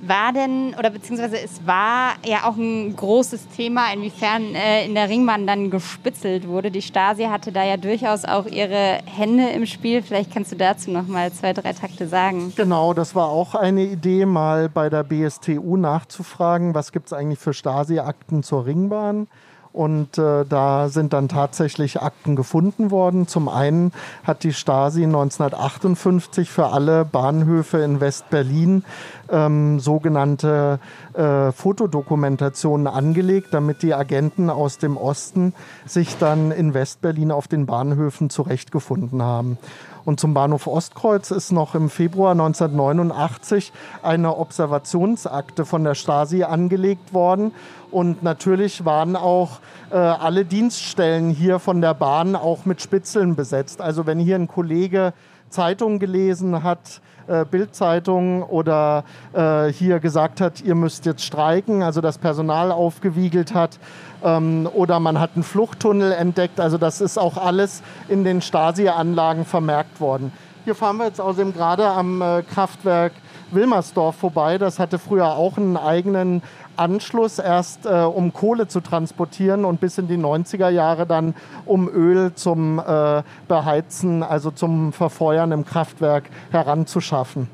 [0.00, 5.08] War denn, oder beziehungsweise es war ja auch ein großes Thema, inwiefern äh, in der
[5.08, 6.70] Ringbahn dann gespitzelt wurde.
[6.70, 10.02] Die Stasi hatte da ja durchaus auch ihre Hände im Spiel.
[10.02, 12.52] Vielleicht kannst du dazu noch mal zwei, drei Takte sagen.
[12.56, 17.38] Genau, das war auch eine Idee, mal bei der BSTU nachzufragen, was gibt es eigentlich
[17.38, 19.28] für Stasi-Akten zur Ringbahn.
[19.76, 23.28] Und äh, da sind dann tatsächlich Akten gefunden worden.
[23.28, 23.92] Zum einen
[24.24, 28.84] hat die Stasi 1958 für alle Bahnhöfe in West-Berlin
[29.30, 30.80] ähm, sogenannte
[31.12, 35.52] äh, Fotodokumentationen angelegt, damit die Agenten aus dem Osten
[35.84, 39.58] sich dann in West-Berlin auf den Bahnhöfen zurechtgefunden haben.
[40.06, 43.72] Und zum Bahnhof Ostkreuz ist noch im Februar 1989
[44.04, 47.50] eine Observationsakte von der Stasi angelegt worden.
[47.90, 49.58] Und natürlich waren auch
[49.90, 53.80] äh, alle Dienststellen hier von der Bahn auch mit Spitzeln besetzt.
[53.80, 55.12] Also wenn hier ein Kollege
[55.50, 62.00] Zeitung gelesen hat, äh, Bildzeitung oder äh, hier gesagt hat, ihr müsst jetzt streiken, also
[62.00, 63.78] das Personal aufgewiegelt hat,
[64.24, 66.60] ähm, oder man hat einen Fluchttunnel entdeckt.
[66.60, 70.32] Also das ist auch alles in den Stasi-Anlagen vermerkt worden.
[70.64, 73.12] Hier fahren wir jetzt außerdem gerade am äh, Kraftwerk
[73.52, 74.58] Wilmersdorf vorbei.
[74.58, 76.42] Das hatte früher auch einen eigenen
[76.76, 81.34] Anschluss, erst äh, um Kohle zu transportieren und bis in die 90er Jahre dann
[81.64, 87.48] um Öl zum äh, Beheizen, also zum Verfeuern im Kraftwerk heranzuschaffen.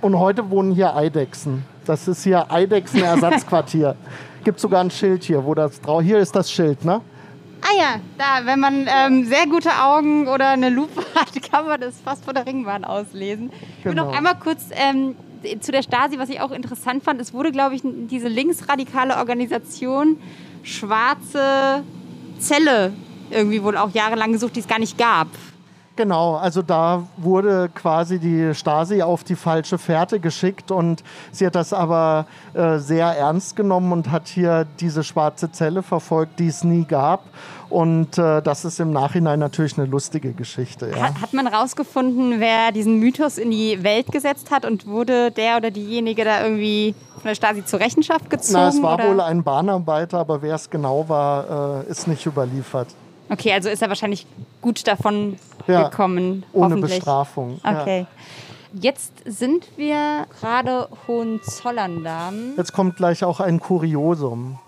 [0.00, 1.64] Und heute wohnen hier Eidechsen.
[1.84, 3.96] Das ist hier Eidechsenersatzquartier.
[4.44, 6.02] Gibt sogar ein Schild hier, wo das drauf.
[6.02, 7.00] Hier ist das Schild, ne?
[7.62, 11.78] Ah ja, da, wenn man ähm, sehr gute Augen oder eine Lupe hat, kann man
[11.80, 13.50] das fast von der Ringbahn auslesen.
[13.78, 14.06] Ich will Genau.
[14.06, 15.14] noch einmal kurz ähm,
[15.60, 17.20] zu der Stasi, was ich auch interessant fand.
[17.20, 20.18] Es wurde, glaube ich, diese linksradikale Organisation
[20.62, 21.82] Schwarze
[22.38, 22.92] Zelle
[23.30, 25.28] irgendwie wohl auch jahrelang gesucht, die es gar nicht gab.
[25.96, 31.54] Genau, also da wurde quasi die Stasi auf die falsche Fährte geschickt und sie hat
[31.54, 36.64] das aber äh, sehr ernst genommen und hat hier diese schwarze Zelle verfolgt, die es
[36.64, 37.24] nie gab.
[37.70, 40.90] Und äh, das ist im Nachhinein natürlich eine lustige Geschichte.
[40.90, 41.04] Ja.
[41.04, 45.56] Hat, hat man rausgefunden, wer diesen Mythos in die Welt gesetzt hat und wurde der
[45.56, 48.58] oder diejenige da irgendwie von der Stasi zur Rechenschaft gezogen?
[48.60, 49.08] Na, es war oder?
[49.08, 52.88] wohl ein Bahnarbeiter, aber wer es genau war, äh, ist nicht überliefert.
[53.30, 54.26] Okay, also ist er wahrscheinlich
[54.60, 56.44] gut davon Ja, gekommen.
[56.52, 56.76] Ohne.
[56.78, 57.60] Bestrafung.
[57.64, 57.80] Ja.
[57.80, 58.06] Okay.
[58.72, 62.54] Jetzt sind wir gerade Hohenzollern-Damm.
[62.56, 64.58] Jetzt kommt gleich auch ein Kuriosum.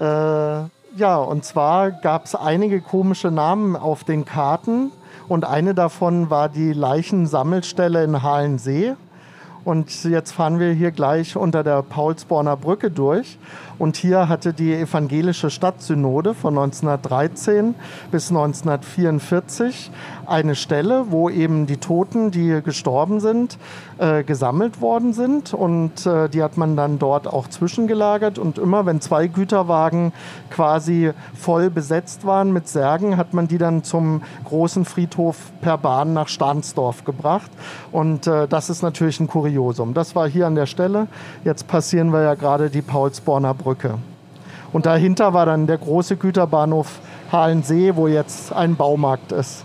[0.00, 4.92] Äh, ja, und zwar gab es einige komische Namen auf den Karten
[5.28, 8.94] und eine davon war die Leichensammelstelle in Halensee.
[9.66, 13.36] Und jetzt fahren wir hier gleich unter der Paulsborner Brücke durch.
[13.80, 17.74] Und hier hatte die evangelische Stadtsynode von 1913
[18.12, 19.90] bis 1944
[20.24, 23.58] eine Stelle, wo eben die Toten, die gestorben sind,
[23.98, 25.52] äh, gesammelt worden sind.
[25.52, 28.38] Und äh, die hat man dann dort auch zwischengelagert.
[28.38, 30.12] Und immer wenn zwei Güterwagen
[30.48, 36.12] quasi voll besetzt waren mit Särgen, hat man die dann zum großen Friedhof per Bahn
[36.12, 37.50] nach Stahnsdorf gebracht.
[37.90, 39.94] Und äh, das ist natürlich ein Kuriosum.
[39.94, 41.08] Das war hier an der Stelle.
[41.44, 43.94] Jetzt passieren wir ja gerade die Paulsborner Brücke.
[44.72, 47.00] Und dahinter war dann der große Güterbahnhof
[47.32, 49.64] Halensee, wo jetzt ein Baumarkt ist.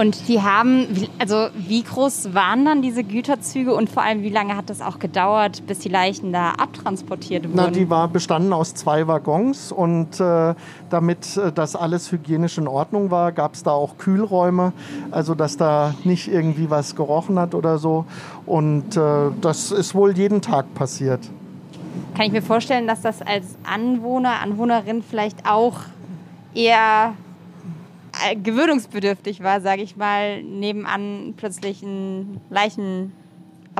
[0.00, 0.86] Und die haben,
[1.18, 4.98] also wie groß waren dann diese Güterzüge und vor allem wie lange hat das auch
[4.98, 7.56] gedauert, bis die Leichen da abtransportiert wurden?
[7.56, 10.54] Na, die war bestanden aus zwei Waggons und äh,
[10.88, 14.72] damit äh, das alles hygienisch in Ordnung war, gab es da auch Kühlräume,
[15.10, 18.06] also dass da nicht irgendwie was gerochen hat oder so.
[18.46, 19.02] Und äh,
[19.42, 21.20] das ist wohl jeden Tag passiert.
[22.16, 25.76] Kann ich mir vorstellen, dass das als Anwohner, Anwohnerin vielleicht auch
[26.54, 27.12] eher
[28.42, 33.12] gewöhnungsbedürftig war, sage ich mal, nebenan plötzlich ein Leichen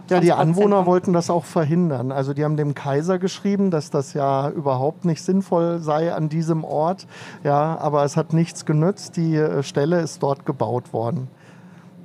[0.09, 2.12] Ja, die Anwohner wollten das auch verhindern.
[2.12, 6.64] Also die haben dem Kaiser geschrieben, dass das ja überhaupt nicht sinnvoll sei an diesem
[6.64, 7.07] Ort.
[7.44, 9.16] Ja, aber es hat nichts genützt.
[9.16, 11.29] Die äh, Stelle ist dort gebaut worden.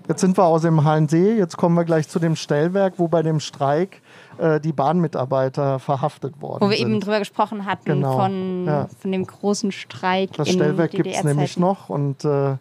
[0.08, 1.36] Jetzt sind wir aus dem Halensee.
[1.36, 4.02] Jetzt kommen wir gleich zu dem Stellwerk, wo bei dem Streik
[4.38, 6.88] äh, die Bahnmitarbeiter verhaftet worden Wo wir sind.
[6.92, 8.88] eben drüber gesprochen hatten, Genau, von, ja.
[9.00, 12.56] von dem großen Streik Das Stellwerk gibt es nämlich noch und äh,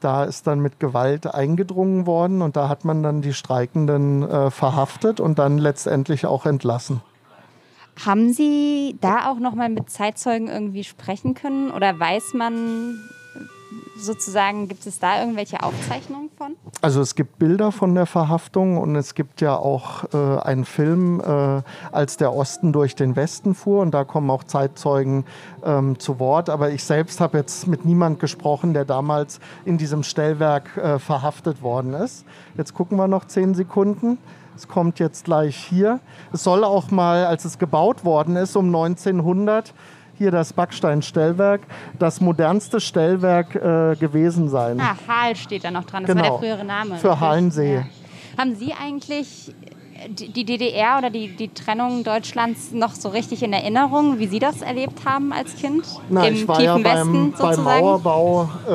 [0.00, 4.50] da ist dann mit Gewalt eingedrungen worden und da hat man dann die Streikenden äh,
[4.50, 7.00] verhaftet und dann letztendlich auch entlassen.
[8.04, 12.98] Haben Sie da auch noch mal mit Zeitzeugen irgendwie sprechen können oder weiß man
[13.98, 16.56] sozusagen, gibt es da irgendwelche Aufzeichnungen von?
[16.82, 21.20] Also es gibt Bilder von der Verhaftung und es gibt ja auch äh, einen Film,
[21.20, 25.24] äh, als der Osten durch den Westen fuhr und da kommen auch Zeitzeugen
[25.64, 26.50] ähm, zu Wort.
[26.50, 31.62] Aber ich selbst habe jetzt mit niemand gesprochen, der damals in diesem Stellwerk äh, verhaftet
[31.62, 32.24] worden ist.
[32.56, 34.18] Jetzt gucken wir noch zehn Sekunden.
[34.56, 36.00] Es kommt jetzt gleich hier.
[36.32, 39.74] Es soll auch mal, als es gebaut worden ist, um 1900,
[40.18, 41.62] hier das Backsteinstellwerk,
[41.98, 44.80] das modernste Stellwerk äh, gewesen sein.
[44.80, 46.04] Ah, Hal steht da noch dran.
[46.04, 46.38] Das war Genau.
[46.38, 46.96] der frühere Name.
[46.96, 47.84] Für Halensee.
[48.38, 49.52] Haben Sie eigentlich
[50.08, 54.60] die DDR oder die, die Trennung Deutschlands noch so richtig in Erinnerung, wie Sie das
[54.60, 55.84] erlebt haben als Kind?
[56.10, 57.64] Na, Im ich war tiefen ja beim, Westen beim?
[57.64, 58.72] Mauerbau, äh,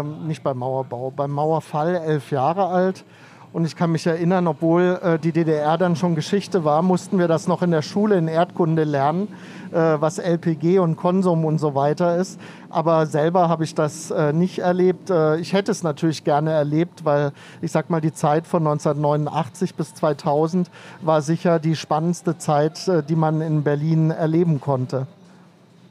[0.00, 3.04] ähm, nicht beim Mauerbau, beim Mauerfall elf Jahre alt.
[3.52, 7.28] Und ich kann mich erinnern, obwohl äh, die DDR dann schon Geschichte war, mussten wir
[7.28, 9.28] das noch in der Schule in Erdkunde lernen,
[9.72, 12.40] äh, was LPG und Konsum und so weiter ist.
[12.70, 15.10] Aber selber habe ich das äh, nicht erlebt.
[15.10, 19.74] Äh, ich hätte es natürlich gerne erlebt, weil ich sag mal, die Zeit von 1989
[19.74, 20.70] bis 2000
[21.02, 25.06] war sicher die spannendste Zeit, äh, die man in Berlin erleben konnte.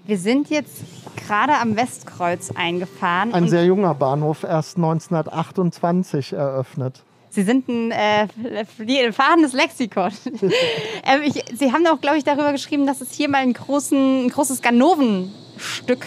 [0.08, 0.82] Wir sind jetzt
[1.15, 3.36] gerade am Westkreuz eingefahren.
[3.36, 7.04] Ein sehr junger Bahnhof, erst 1928 eröffnet.
[7.32, 10.12] Sie sind ein äh, fahrendes Lexikon.
[10.26, 14.26] ähm, ich, Sie haben auch, glaube ich, darüber geschrieben, dass es hier mal einen großen,
[14.26, 16.06] ein großes Ganovenstück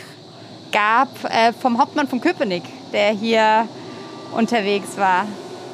[0.70, 3.66] gab äh, vom Hauptmann von Köpenick, der hier
[4.36, 5.24] unterwegs war.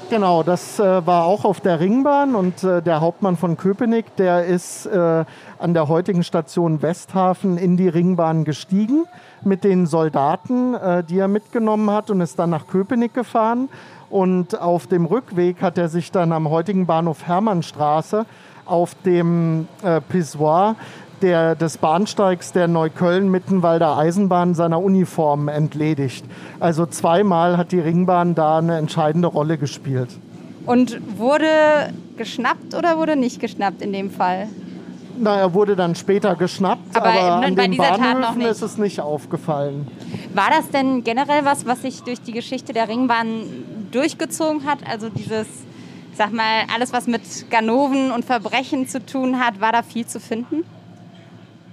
[0.08, 4.44] Genau, das äh, war auch auf der Ringbahn und äh, der Hauptmann von Köpenick, der
[4.44, 5.24] ist äh,
[5.58, 9.04] an der heutigen Station Westhafen in die Ringbahn gestiegen
[9.42, 13.68] mit den Soldaten, äh, die er mitgenommen hat und ist dann nach Köpenick gefahren.
[14.10, 18.26] Und auf dem Rückweg hat er sich dann am heutigen Bahnhof Hermannstraße
[18.66, 20.74] auf dem äh, Pissoir
[21.22, 26.24] der, des Bahnsteigs der Neukölln-Mittenwalder Eisenbahn seiner Uniform entledigt.
[26.58, 30.08] Also zweimal hat die Ringbahn da eine entscheidende Rolle gespielt.
[30.66, 34.48] Und wurde geschnappt oder wurde nicht geschnappt in dem Fall?
[35.18, 38.42] Na, er wurde dann später geschnappt, Aber aber, bei an den dieser Tat noch Bahnhöfen
[38.42, 39.86] ist es nicht aufgefallen.
[40.34, 43.42] War das denn generell was, was sich durch die Geschichte der Ringbahn
[43.90, 44.78] durchgezogen hat?
[44.88, 45.46] Also dieses,
[46.14, 50.20] sag mal, alles, was mit Ganoven und Verbrechen zu tun hat, war da viel zu
[50.20, 50.64] finden?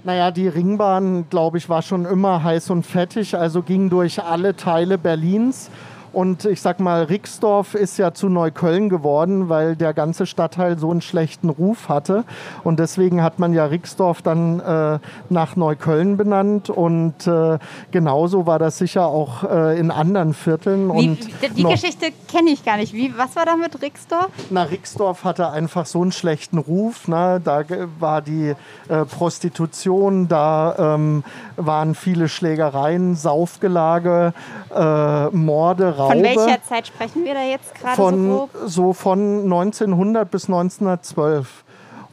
[0.04, 4.56] Naja, die Ringbahn, glaube ich, war schon immer heiß und fettig, also ging durch alle
[4.56, 5.70] Teile Berlins.
[6.18, 10.90] Und ich sag mal, Rixdorf ist ja zu Neukölln geworden, weil der ganze Stadtteil so
[10.90, 12.24] einen schlechten Ruf hatte.
[12.64, 14.98] Und deswegen hat man ja Rixdorf dann äh,
[15.30, 16.72] nach Neukölln benannt.
[16.72, 17.60] Und äh,
[17.92, 20.92] genauso war das sicher auch äh, in anderen Vierteln.
[20.92, 21.20] Wie, und
[21.56, 22.94] die Geschichte kenne ich gar nicht.
[22.94, 24.30] Wie, was war da mit Rixdorf?
[24.50, 27.08] Na, Rixdorf hatte einfach so einen schlechten Ruf.
[27.08, 27.40] Ne?
[27.44, 27.64] Da
[28.00, 28.56] war die
[28.90, 31.24] äh, Prostitution, da ähm,
[31.58, 34.34] waren viele Schlägereien, Saufgelage,
[34.74, 36.13] äh, Morde, Raube.
[36.13, 41.63] Von welcher Zeit sprechen wir da jetzt gerade so so von 1900 bis 1912.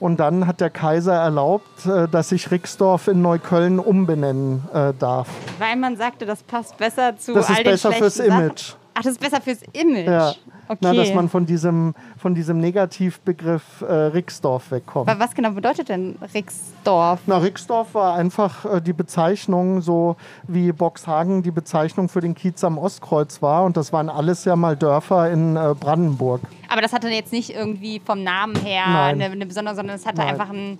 [0.01, 5.29] Und dann hat der Kaiser erlaubt, äh, dass sich Rixdorf in Neukölln umbenennen äh, darf.
[5.59, 8.45] Weil man sagte, das passt besser zu Das all ist den besser fürs schlechten Sachen.
[8.47, 8.75] Image.
[8.95, 10.07] Ach, das ist besser fürs Image.
[10.07, 10.35] Ja.
[10.67, 10.79] Okay.
[10.81, 15.11] Na, dass man von diesem, von diesem Negativbegriff äh, Rixdorf wegkommt.
[15.11, 17.21] Aber was genau bedeutet denn Rixdorf?
[17.27, 20.17] Na, Rixdorf war einfach äh, die Bezeichnung, so
[20.49, 23.65] wie Boxhagen die Bezeichnung für den Kiez am Ostkreuz war.
[23.65, 26.41] Und das waren alles ja mal Dörfer in äh, Brandenburg.
[26.71, 29.21] Aber das hatte jetzt nicht irgendwie vom Namen her Nein.
[29.21, 30.29] eine, eine besondere, sondern es hatte Nein.
[30.29, 30.79] einfach einen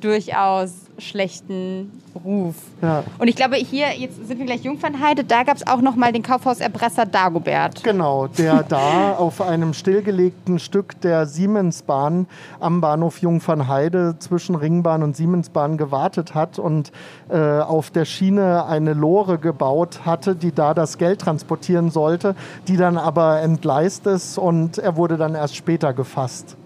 [0.00, 2.56] durchaus schlechten Ruf.
[2.82, 3.04] Ja.
[3.18, 6.12] Und ich glaube, hier, jetzt sind wir gleich Jungfernheide, da gab es auch noch mal
[6.12, 7.82] den Kaufhauserpresser Dagobert.
[7.84, 12.26] Genau, der da auf einem stillgelegten Stück der Siemensbahn
[12.58, 16.92] am Bahnhof Jungfernheide zwischen Ringbahn und Siemensbahn gewartet hat und
[17.28, 22.34] äh, auf der Schiene eine Lore gebaut hatte, die da das Geld transportieren sollte,
[22.68, 26.56] die dann aber entgleist ist und er wurde dann erst später gefasst.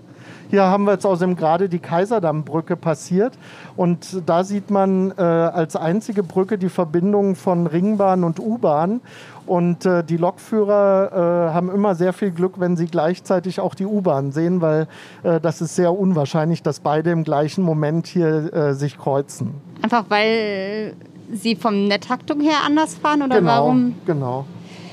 [0.54, 3.32] Hier haben wir jetzt außerdem gerade die Kaiserdammbrücke passiert
[3.76, 9.00] und da sieht man äh, als einzige Brücke die Verbindung von Ringbahn und U-Bahn.
[9.46, 13.84] Und äh, die Lokführer äh, haben immer sehr viel Glück, wenn sie gleichzeitig auch die
[13.84, 14.86] U-Bahn sehen, weil
[15.24, 19.54] äh, das ist sehr unwahrscheinlich, dass beide im gleichen Moment hier äh, sich kreuzen.
[19.82, 20.94] Einfach weil
[21.32, 23.94] sie vom der Taktung her anders fahren oder genau, warum?
[24.06, 24.44] genau.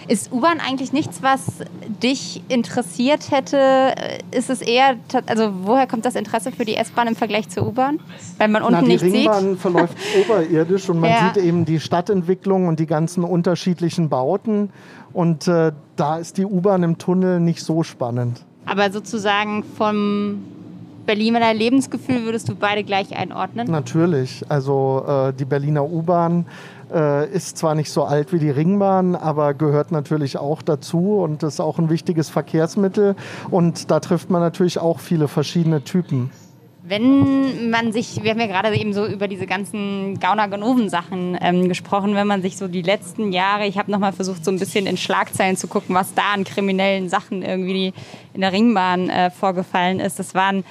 [0.08, 1.60] Ist U-Bahn eigentlich nichts, was
[2.02, 3.94] dich interessiert hätte?
[4.32, 4.96] Ist es eher,
[5.28, 8.00] also woher kommt das Interesse für die S-Bahn im Vergleich zur U-Bahn?
[8.38, 9.14] Weil man unten Na, die nicht sieht?
[9.14, 11.32] Ringbahn verläuft oberirdisch und man Ja.
[11.34, 14.70] sieht eben die Stadtentwicklung und die ganzen unterschiedlichen Bauten.
[15.14, 18.44] Und äh, da ist die U-Bahn im Tunnel nicht so spannend.
[18.66, 20.44] Aber sozusagen vom
[21.06, 23.70] Berliner Lebensgefühl würdest du beide gleich einordnen?
[23.70, 24.44] Natürlich.
[24.50, 26.46] Also äh, die Berliner U-Bahn
[26.92, 31.60] ist zwar nicht so alt wie die Ringbahn, aber gehört natürlich auch dazu und ist
[31.60, 33.16] auch ein wichtiges Verkehrsmittel.
[33.50, 36.32] Und da trifft man natürlich auch viele verschiedene Typen.
[36.84, 42.16] Wenn man sich, wir haben ja gerade eben so über diese ganzen Gauner-Ganoven-Sachen ähm, gesprochen,
[42.16, 44.98] wenn man sich so die letzten Jahre, ich habe nochmal versucht, so ein bisschen in
[44.98, 47.94] Schlagzeilen zu gucken, was da an kriminellen Sachen irgendwie
[48.34, 50.18] in der Ringbahn äh, vorgefallen ist.
[50.18, 50.66] Das waren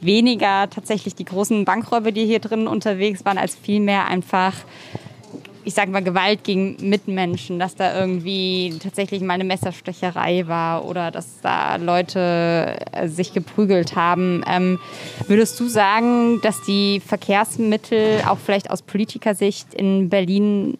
[0.00, 4.54] weniger tatsächlich die großen Bankräuber, die hier drin unterwegs waren, als vielmehr einfach
[5.66, 11.10] ich sage mal, Gewalt gegen Mitmenschen, dass da irgendwie tatsächlich mal eine Messerstecherei war oder
[11.10, 14.44] dass da Leute äh, sich geprügelt haben.
[14.46, 14.78] Ähm,
[15.26, 20.78] würdest du sagen, dass die Verkehrsmittel auch vielleicht aus Politikersicht in Berlin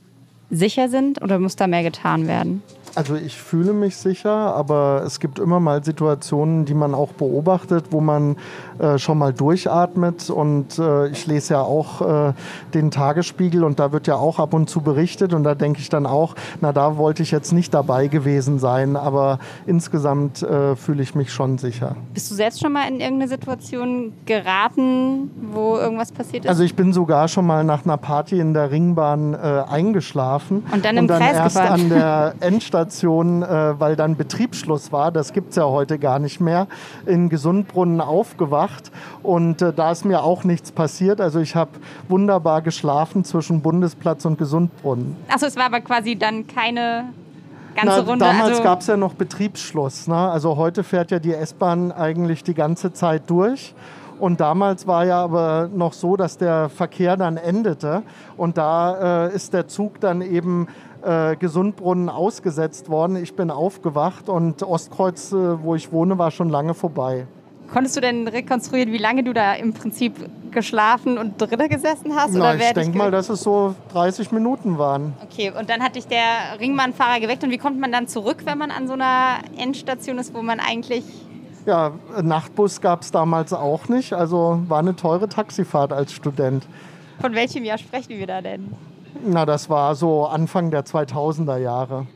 [0.51, 2.63] sicher sind oder muss da mehr getan werden?
[2.97, 7.89] Also ich fühle mich sicher, aber es gibt immer mal Situationen, die man auch beobachtet,
[7.91, 8.37] wo man
[8.79, 10.31] äh, schon mal durchatmet.
[10.31, 12.33] Und äh, ich lese ja auch äh,
[12.73, 15.35] den Tagesspiegel und da wird ja auch ab und zu berichtet.
[15.35, 18.97] Und da denke ich dann auch, na da wollte ich jetzt nicht dabei gewesen sein.
[18.97, 21.97] Aber insgesamt äh, fühle ich mich schon sicher.
[22.15, 26.49] Bist du selbst schon mal in irgendeine Situation geraten, wo irgendwas passiert ist?
[26.49, 30.65] Also ich bin sogar schon mal nach einer Party in der Ringbahn äh, eingeschlafen.
[30.73, 31.81] Und dann im Kreis erst gefahren.
[31.83, 36.41] an der Endstation, äh, weil dann Betriebsschluss war, das gibt es ja heute gar nicht
[36.41, 36.67] mehr,
[37.07, 38.91] in Gesundbrunnen aufgewacht.
[39.23, 41.21] Und äh, da ist mir auch nichts passiert.
[41.21, 41.71] Also ich habe
[42.09, 45.17] wunderbar geschlafen zwischen Bundesplatz und Gesundbrunnen.
[45.29, 47.07] Achso, es war aber quasi dann keine
[47.75, 48.25] ganze Na, Runde.
[48.25, 50.09] damals also, gab es ja noch Betriebsschluss.
[50.09, 50.17] Ne?
[50.17, 53.75] Also heute fährt ja die S-Bahn eigentlich die ganze Zeit durch.
[54.19, 58.03] Und damals war ja aber noch so, dass der Verkehr dann endete.
[58.37, 60.69] Und da äh, ist der Zug dann eben
[61.07, 63.17] äh, Gesundbrunnen ausgesetzt worden.
[63.17, 67.27] Ich bin aufgewacht und Ostkreuz, äh, wo ich wohne, war schon lange vorbei.
[67.73, 70.15] Konntest du denn rekonstruieren, wie lange du da im Prinzip
[70.51, 72.33] geschlafen und drinnen gesessen hast?
[72.33, 75.15] Na, oder ich denke mal, dass es so 30 Minuten waren.
[75.23, 77.45] Okay, und dann hat dich der Ringbahnfahrer geweckt.
[77.45, 80.61] Und wie kommt man dann zurück, wenn man an so einer Endstation ist, wo man
[80.61, 81.05] eigentlich.
[81.67, 81.93] Ja,
[82.23, 84.13] Nachtbus gab es damals auch nicht.
[84.13, 86.67] Also war eine teure Taxifahrt als Student.
[87.21, 88.73] Von welchem Jahr sprechen wir da denn?
[89.25, 92.07] Na, das war so Anfang der 2000er Jahre.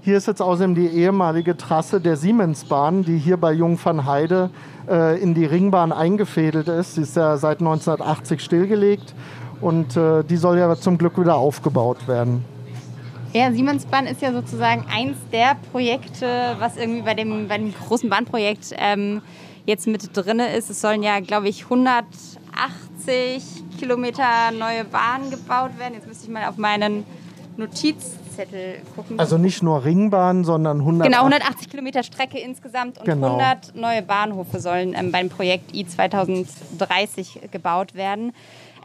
[0.00, 4.50] Hier ist jetzt außerdem die ehemalige Trasse der Siemensbahn, die hier bei Jungfernheide
[4.88, 6.96] äh, in die Ringbahn eingefädelt ist.
[6.96, 9.14] Sie ist ja seit 1980 stillgelegt
[9.60, 12.44] und äh, die soll ja zum Glück wieder aufgebaut werden.
[13.32, 18.08] Ja, Siemensbahn ist ja sozusagen eins der Projekte, was irgendwie bei dem, bei dem großen
[18.08, 19.22] Bahnprojekt ähm,
[19.66, 20.70] jetzt mit drin ist.
[20.70, 21.70] Es sollen ja, glaube ich,
[22.56, 25.94] 180 Kilometer neue Bahnen gebaut werden.
[25.94, 27.04] Jetzt müsste ich mal auf meinen
[27.56, 29.18] Notizzettel gucken.
[29.18, 33.36] Also nicht nur Ringbahn, sondern 100 Genau, 180 Kilometer Strecke insgesamt und Genau.
[33.38, 38.32] 100 neue Bahnhöfe sollen ähm, beim Projekt I 2030 gebaut werden.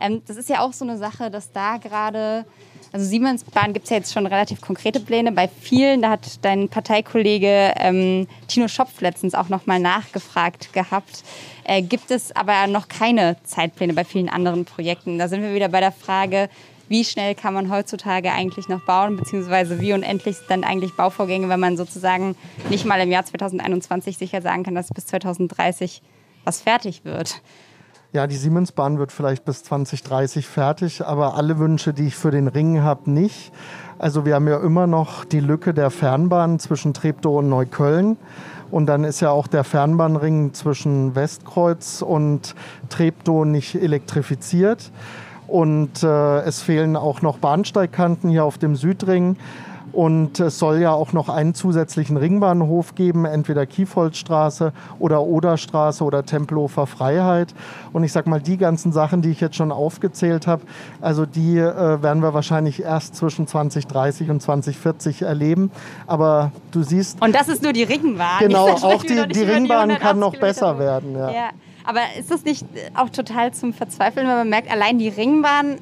[0.02, 2.46] Ähm, das ist ja auch so eine Sache, dass da gerade,
[2.92, 5.32] also Siemensbahn gibt es ja jetzt schon relativ konkrete Pläne.
[5.32, 11.24] Bei vielen, da hat dein Parteikollege ähm, Tino Schopf letztens auch nochmal nachgefragt gehabt,
[11.66, 15.20] äh, gibt es aber noch keine Zeitpläne bei vielen anderen Projekten.
[15.20, 16.50] Da sind wir wieder bei der Frage,
[16.88, 21.48] wie schnell kann man heutzutage eigentlich noch bauen, beziehungsweise wie unendlich sind dann eigentlich Bauvorgänge,
[21.48, 22.36] wenn man sozusagen
[22.70, 26.02] nicht mal im Jahr 2021 sicher sagen kann, dass bis 2030
[26.44, 27.42] was fertig wird.
[28.12, 32.47] Ja, die Siemensbahn wird vielleicht bis 2030 fertig, aber alle Wünsche, die ich für den
[32.47, 33.51] Ring habe, nicht.
[33.99, 38.18] Also wir haben ja immer noch die Lücke der Fernbahn zwischen Treptow und Neukölln.
[38.72, 42.55] Und dann ist ja auch der Fernbahnring zwischen Westkreuz und
[42.89, 44.91] Treptow nicht elektrifiziert.
[45.47, 49.38] Und äh, es fehlen auch noch Bahnsteigkanten hier auf dem Südring.
[49.92, 56.26] Und es soll ja auch noch einen zusätzlichen Ringbahnhof geben, entweder Kiefholzstraße oder Oderstraße oder
[56.26, 57.54] Tempelhofer Freiheit.
[57.94, 60.64] Und ich sag mal, die ganzen Sachen, die ich jetzt schon aufgezählt habe,
[61.02, 65.72] also die äh, werden wir wahrscheinlich erst zwischen 2030 und 2040 erleben.
[66.08, 68.40] Aber du siehst, Und das ist nur die Ringbahn.
[68.40, 70.48] genau, auch die, die Ringbahn 180 kann noch Kilometer.
[70.48, 71.16] besser werden.
[71.16, 71.30] Ja.
[71.32, 71.50] Ja,
[71.86, 72.66] aber ist das nicht
[72.96, 75.78] auch total zum Verzweifeln, wenn man merkt, allein die Ringbahn,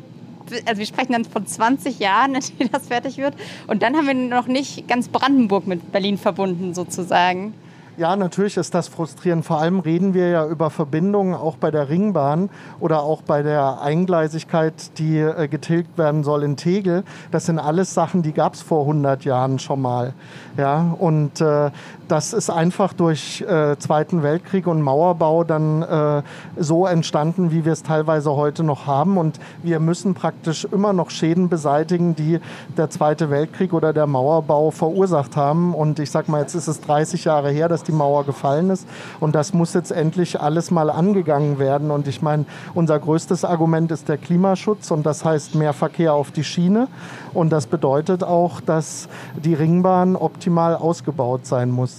[0.65, 3.33] also wir sprechen dann von 20 Jahren, in denen das fertig wird,
[3.67, 7.53] und dann haben wir noch nicht ganz Brandenburg mit Berlin verbunden sozusagen.
[7.97, 9.43] Ja, natürlich ist das frustrierend.
[9.43, 13.81] Vor allem reden wir ja über Verbindungen auch bei der Ringbahn oder auch bei der
[13.81, 17.03] Eingleisigkeit, die äh, getilgt werden soll in Tegel.
[17.31, 20.13] Das sind alles Sachen, die gab es vor 100 Jahren schon mal.
[20.57, 21.71] Ja, und äh,
[22.07, 26.21] das ist einfach durch äh, Zweiten Weltkrieg und Mauerbau dann äh,
[26.57, 29.17] so entstanden, wie wir es teilweise heute noch haben.
[29.17, 32.39] Und wir müssen praktisch immer noch Schäden beseitigen, die
[32.77, 35.73] der Zweite Weltkrieg oder der Mauerbau verursacht haben.
[35.73, 38.87] Und ich sag mal, jetzt ist es 30 Jahre her, dass die Mauer gefallen ist.
[39.19, 41.91] Und das muss jetzt endlich alles mal angegangen werden.
[41.91, 44.91] Und ich meine, unser größtes Argument ist der Klimaschutz.
[44.91, 46.87] Und das heißt mehr Verkehr auf die Schiene.
[47.33, 51.96] Und das bedeutet auch, dass die Ringbahn optimal ausgebaut sein muss.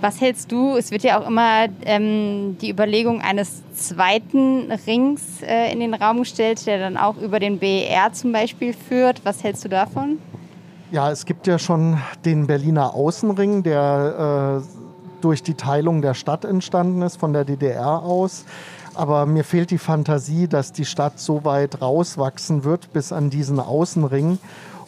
[0.00, 0.76] Was hältst du?
[0.76, 6.18] Es wird ja auch immer ähm, die Überlegung eines zweiten Rings äh, in den Raum
[6.18, 9.24] gestellt, der dann auch über den BER zum Beispiel führt.
[9.24, 10.18] Was hältst du davon?
[10.92, 16.44] Ja, es gibt ja schon den Berliner Außenring, der äh, durch die Teilung der Stadt
[16.44, 18.44] entstanden ist, von der DDR aus.
[18.94, 23.60] Aber mir fehlt die Fantasie, dass die Stadt so weit rauswachsen wird bis an diesen
[23.60, 24.38] Außenring.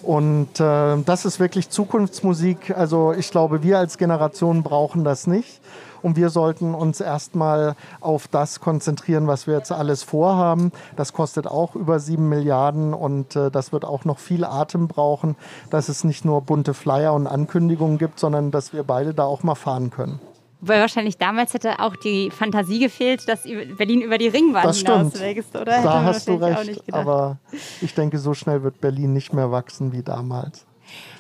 [0.03, 2.77] Und äh, das ist wirklich Zukunftsmusik.
[2.77, 5.61] Also ich glaube, wir als Generation brauchen das nicht.
[6.03, 10.73] Und wir sollten uns erstmal auf das konzentrieren, was wir jetzt alles vorhaben.
[10.97, 15.37] Das kostet auch über sieben Milliarden und äh, das wird auch noch viel Atem brauchen,
[15.69, 19.43] dass es nicht nur bunte Flyer und Ankündigungen gibt, sondern dass wir beide da auch
[19.43, 20.21] mal fahren können.
[20.63, 23.45] Weil wahrscheinlich damals hätte auch die Fantasie gefehlt, dass
[23.79, 24.99] Berlin über die Ringbahn Das stimmt.
[24.99, 25.73] hinauswächst, oder?
[25.73, 27.39] Hätte Da hast du recht, aber
[27.81, 30.67] ich denke, so schnell wird Berlin nicht mehr wachsen wie damals.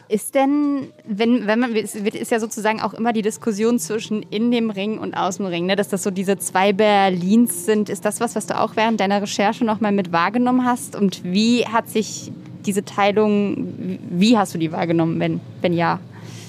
[0.08, 4.70] Ist denn, wenn, wenn man, ist ja sozusagen auch immer die Diskussion zwischen in dem
[4.70, 5.76] Ring und aus dem Ring, ne?
[5.76, 7.88] dass das so diese zwei Berlins sind.
[7.88, 10.96] Ist das was, was du auch während deiner Recherche nochmal mit wahrgenommen hast?
[10.96, 12.32] Und wie hat sich
[12.66, 16.00] diese Teilung, wie hast du die wahrgenommen, wenn, wenn ja?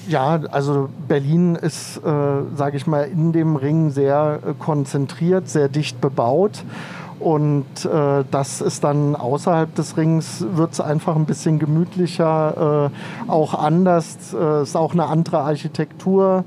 [0.08, 2.00] Ja, also Berlin ist, äh,
[2.56, 6.64] sage ich mal, in dem Ring sehr äh, konzentriert, sehr dicht bebaut.
[7.20, 13.30] Und äh, das ist dann außerhalb des Rings, wird es einfach ein bisschen gemütlicher, äh,
[13.30, 16.44] auch anders, äh, ist auch eine andere Architektur.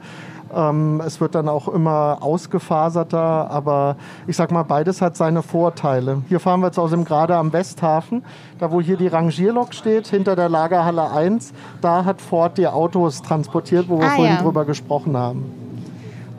[0.56, 3.98] Ähm, es wird dann auch immer ausgefaserter, aber
[4.28, 6.22] ich sag mal, beides hat seine Vorteile.
[6.30, 8.24] Hier fahren wir jetzt außerdem gerade am Westhafen,
[8.60, 13.22] da wo hier die Rangierlok steht, hinter der Lagerhalle 1, da hat Ford die Autos
[13.22, 14.42] transportiert, wo wir Ah, vorhin ja.
[14.42, 15.44] drüber gesprochen haben.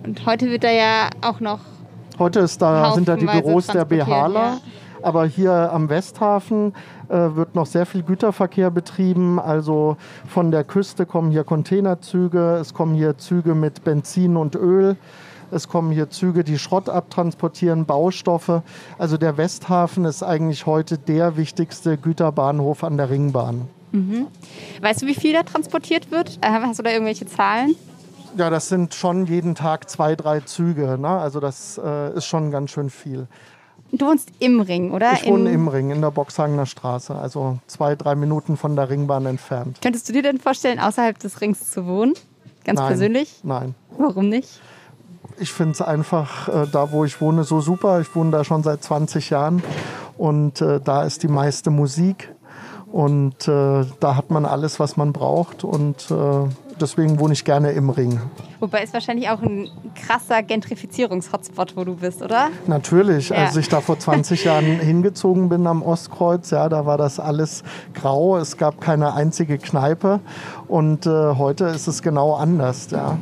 [0.05, 1.59] Und heute wird da ja auch noch
[2.19, 4.41] Heute ist da, sind da die Büros der Behala.
[4.47, 4.57] ja.
[5.07, 6.75] Aber hier am Westhafen
[7.09, 9.39] äh, wird noch sehr viel Güterverkehr betrieben.
[9.39, 9.97] Also
[10.27, 14.97] von der Küste kommen hier Containerzüge, es kommen hier Züge mit Benzin und Öl.
[15.53, 18.63] Es kommen hier Züge, die Schrott abtransportieren, Baustoffe.
[18.99, 23.69] Also der Westhafen ist eigentlich heute der wichtigste Güterbahnhof an der Ringbahn.
[24.81, 26.41] Weißt du, wie viel da transportiert wird?
[26.41, 27.77] Äh, Hast du da irgendwelche Zahlen?
[28.37, 30.99] Ja, das sind schon jeden Tag zwei, drei Züge.
[30.99, 31.09] Ne?
[31.09, 33.29] Also das äh, ist schon ganz schön viel.
[33.93, 35.13] Du wohnst im Ring, oder?
[35.15, 39.27] Ich wohne im Ring, in der Boxhagener Straße, also zwei, drei Minuten von der Ringbahn
[39.27, 39.79] entfernt.
[39.81, 42.15] Könntest du dir denn vorstellen, außerhalb des Rings zu wohnen?
[42.65, 43.41] Ganz Nein, persönlich?
[43.43, 43.75] Nein.
[43.97, 44.61] Warum nicht?
[45.39, 48.01] Ich finde es einfach äh, da, wo ich wohne, so super.
[48.01, 49.63] Ich wohne da schon seit 20 Jahren
[50.17, 52.33] und äh, da ist die meiste Musik
[52.91, 57.73] und äh, da hat man alles, was man braucht und äh, deswegen wohne ich gerne
[57.73, 58.21] im Ring.
[58.61, 62.49] Wobei ist wahrscheinlich auch ein krasser Gentrifizierungs-Hotspot, wo du bist, oder?
[62.67, 63.37] Natürlich, Ja.
[63.47, 67.63] als ich da vor 20 Jahren hingezogen bin am Ostkreuz, ja, da war das alles
[67.95, 70.21] grau, es gab keine einzige Kneipe
[70.69, 73.19] und äh, heute ist es genau anders, ja.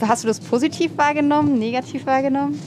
[0.00, 2.58] Hast du das positiv wahrgenommen, negativ wahrgenommen?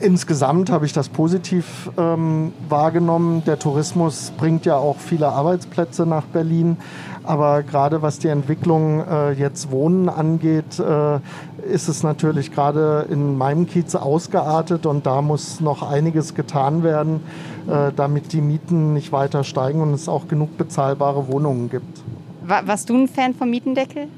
[0.00, 3.42] Insgesamt habe ich das positiv ähm, wahrgenommen.
[3.44, 6.76] Der Tourismus bringt ja auch viele Arbeitsplätze nach Berlin.
[7.24, 11.18] Aber gerade was die Entwicklung äh, jetzt Wohnen angeht, äh,
[11.66, 17.20] ist es natürlich gerade in meinem Kiez ausgeartet und da muss noch einiges getan werden,
[17.66, 22.02] äh, damit die Mieten nicht weiter steigen und es auch genug bezahlbare Wohnungen gibt.
[22.42, 24.08] War, warst du ein Fan vom Mietendeckel?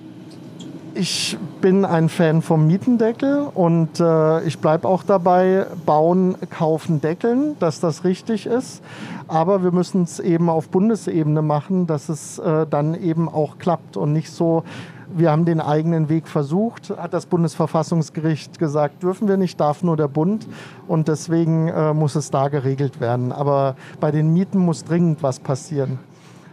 [0.99, 7.55] Ich bin ein Fan vom Mietendeckel und äh, ich bleibe auch dabei, bauen, kaufen, deckeln,
[7.59, 8.83] dass das richtig ist.
[9.29, 13.99] Aber wir müssen es eben auf Bundesebene machen, dass es äh, dann eben auch klappt
[13.99, 14.65] und nicht so,
[15.15, 19.99] wir haben den eigenen Weg versucht, hat das Bundesverfassungsgericht gesagt, dürfen wir nicht, darf nur
[19.99, 20.49] der Bund
[20.89, 23.33] und deswegen äh, muss es da geregelt werden.
[23.33, 25.99] Aber bei den Mieten muss dringend was passieren.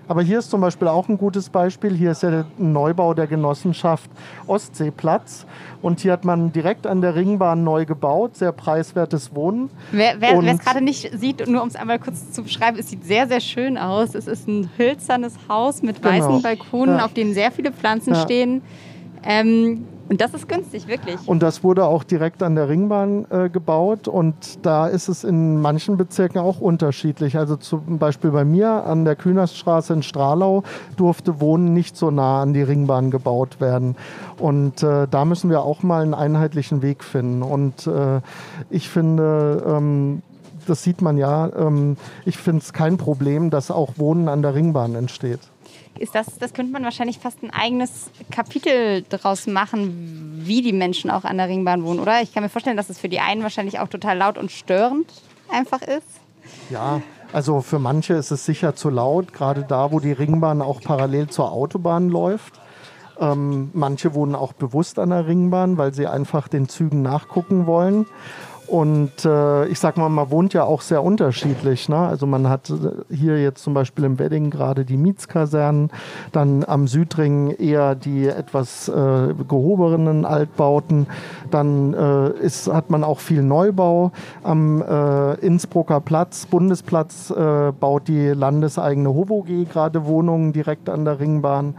[0.08, 1.96] Aber hier ist zum Beispiel auch ein gutes Beispiel.
[1.96, 4.10] Hier ist ja der Neubau der Genossenschaft
[4.48, 5.46] Ostseeplatz.
[5.82, 9.70] Und hier hat man direkt an der Ringbahn neu gebaut, sehr preiswertes Wohnen.
[9.92, 13.28] Wer es gerade nicht sieht, nur um es einmal kurz zu beschreiben, es sieht sehr,
[13.28, 14.14] sehr schön aus.
[14.16, 16.14] Es ist ein hölzernes Haus mit Genau.
[16.16, 17.06] weißen Balkonen, Ja.
[17.06, 18.22] auf denen sehr viele Pflanzen Ja.
[18.22, 18.62] stehen.
[19.24, 21.18] Ähm, und das ist günstig, wirklich.
[21.26, 24.08] Und das wurde auch direkt an der Ringbahn äh, gebaut.
[24.08, 27.38] Und da ist es in manchen Bezirken auch unterschiedlich.
[27.38, 30.64] Also zum Beispiel bei mir an der Kühnerstraße in Stralau
[30.98, 33.96] durfte Wohnen nicht so nah an die Ringbahn gebaut werden.
[34.38, 37.42] Und äh, da müssen wir auch mal einen einheitlichen Weg finden.
[37.42, 38.20] Und äh,
[38.70, 40.22] ich finde, ähm,
[40.68, 44.54] das sieht man ja, ähm, ich finde es kein Problem, dass auch Wohnen an der
[44.54, 45.40] Ringbahn entsteht.
[46.04, 51.10] Ist das, das könnte man wahrscheinlich fast ein eigenes Kapitel daraus machen, wie die Menschen
[51.10, 52.22] auch an der Ringbahn wohnen, oder?
[52.22, 55.10] Ich kann mir vorstellen, dass es für die einen wahrscheinlich auch total laut und störend
[55.50, 56.20] einfach ist.
[56.70, 57.02] Ja,
[57.32, 61.30] also für manche ist es sicher zu laut, gerade da, wo die Ringbahn auch parallel
[61.30, 62.60] zur Autobahn läuft.
[63.18, 68.08] Ähm, manche wohnen auch bewusst an der Ringbahn, weil sie einfach den Zügen nachgucken wollen.
[68.68, 71.90] Und äh, ich sag mal, man wohnt ja auch sehr unterschiedlich.
[71.90, 71.98] Ne?
[71.98, 75.92] Also man hat äh, hier jetzt zum Beispiel im Wedding gerade die Mietskasernen,
[76.32, 81.08] dann am Südring eher die etwas äh, gehobenen Altbauten.
[81.52, 84.12] Dann äh, ist, hat man auch viel Neubau.
[84.44, 91.20] Am äh, Innsbrucker Platz, Bundesplatz, äh, baut die landeseigene HOVOG gerade Wohnungen direkt an der
[91.20, 91.76] Ringbahn.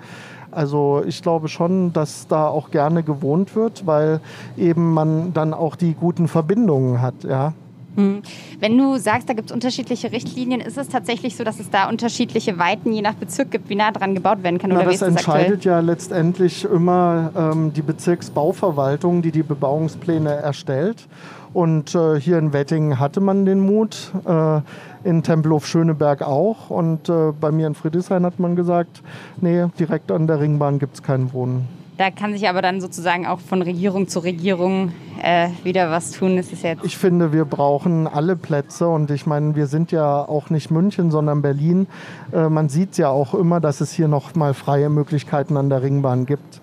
[0.55, 4.21] Also ich glaube schon, dass da auch gerne gewohnt wird, weil
[4.57, 7.53] eben man dann auch die guten Verbindungen hat, ja.
[7.97, 11.89] Wenn du sagst, da gibt es unterschiedliche Richtlinien, ist es tatsächlich so, dass es da
[11.89, 14.71] unterschiedliche Weiten je nach Bezirk gibt, wie nah dran gebaut werden kann?
[14.71, 15.37] Na, Oder das ist das aktuell?
[15.37, 21.07] entscheidet ja letztendlich immer ähm, die Bezirksbauverwaltung, die die Bebauungspläne erstellt.
[21.53, 24.61] Und äh, hier in Wettingen hatte man den Mut, äh,
[25.05, 26.69] in Tempelhof Schöneberg auch.
[26.69, 29.03] Und äh, bei mir in Friedrichshain hat man gesagt,
[29.41, 31.69] nee, direkt an der Ringbahn gibt es kein Wohnen.
[31.97, 34.93] Da kann sich aber dann sozusagen auch von Regierung zu Regierung
[35.23, 36.37] äh, wieder was tun.
[36.37, 40.23] Das ist jetzt Ich finde, wir brauchen alle Plätze und ich meine, wir sind ja
[40.23, 41.87] auch nicht München, sondern Berlin.
[42.33, 45.83] Äh, man sieht ja auch immer, dass es hier noch mal freie Möglichkeiten an der
[45.83, 46.61] Ringbahn gibt.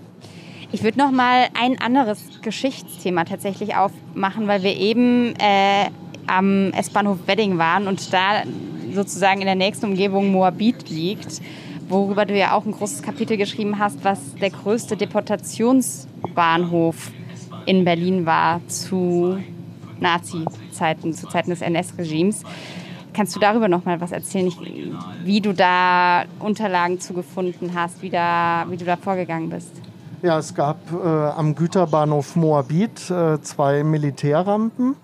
[0.74, 5.90] Ich würde noch mal ein anderes Geschichtsthema tatsächlich aufmachen, weil wir eben äh,
[6.28, 8.44] am S-Bahnhof Wedding waren und da
[8.94, 11.42] sozusagen in der nächsten Umgebung Moabit liegt,
[11.92, 17.12] worüber du ja auch ein großes Kapitel geschrieben hast, was der größte Deportationsbahnhof
[17.66, 19.38] in Berlin war zu
[20.00, 22.42] Nazi-Zeiten, zu Zeiten des NS-Regimes.
[23.14, 24.58] Kannst du darüber noch mal was erzählen, ich,
[25.24, 29.72] wie du da Unterlagen zugefunden hast, wie, da, wie du da vorgegangen bist?
[30.22, 34.96] Ja, es gab äh, am Güterbahnhof Moabit äh, zwei Militärrampen.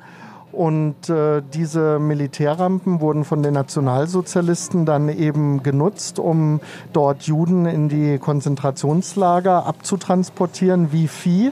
[0.58, 6.62] Und äh, diese Militärrampen wurden von den Nationalsozialisten dann eben genutzt, um
[6.94, 11.52] dort Juden in die Konzentrationslager abzutransportieren wie Vieh.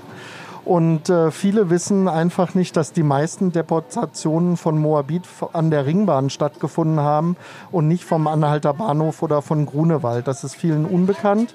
[0.63, 5.21] Und äh, viele wissen einfach nicht, dass die meisten Deportationen von Moabit
[5.53, 7.37] an der Ringbahn stattgefunden haben
[7.71, 10.27] und nicht vom Anhalter Bahnhof oder von Grunewald.
[10.27, 11.53] Das ist vielen unbekannt.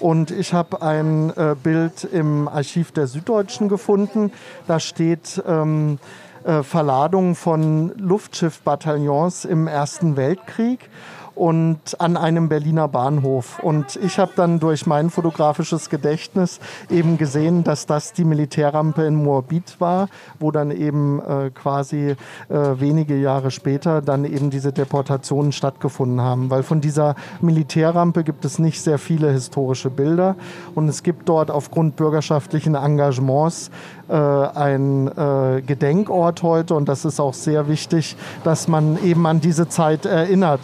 [0.00, 4.32] Und ich habe ein äh, Bild im Archiv der Süddeutschen gefunden.
[4.66, 6.29] Da steht ähm, äh,
[6.62, 10.88] Verladung von Luftschiffbataillons im Ersten Weltkrieg
[11.34, 13.58] und an einem Berliner Bahnhof.
[13.60, 16.60] Und ich habe dann durch mein fotografisches Gedächtnis
[16.90, 20.08] eben gesehen, dass das die Militärrampe in Moabit war,
[20.38, 22.16] wo dann eben äh, quasi
[22.48, 26.50] äh, wenige Jahre später dann eben diese Deportationen stattgefunden haben.
[26.50, 30.36] Weil von dieser Militärrampe gibt es nicht sehr viele historische Bilder
[30.74, 33.70] und es gibt dort aufgrund bürgerschaftlichen Engagements
[34.08, 39.40] äh, ein äh, Gedenkort heute und das ist auch sehr wichtig, dass man eben an
[39.40, 40.60] diese Zeit erinnert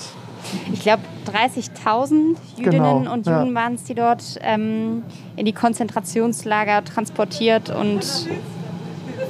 [0.73, 3.55] ich glaube, 30.000 Jüdinnen genau, und Juden ja.
[3.55, 5.03] waren es, die dort ähm,
[5.37, 8.05] in die Konzentrationslager transportiert und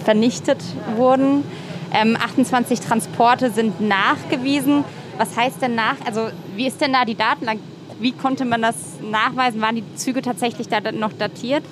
[0.05, 0.63] vernichtet
[0.97, 1.45] wurden.
[1.93, 4.85] Ähm, 28 Transporte sind nachgewiesen.
[5.19, 5.97] Was heißt denn nach?
[6.07, 7.61] Also, wie ist denn da die Datenlage?
[7.99, 9.61] Wie konnte man das nachweisen?
[9.63, 11.65] Waren die Züge tatsächlich da noch datiert?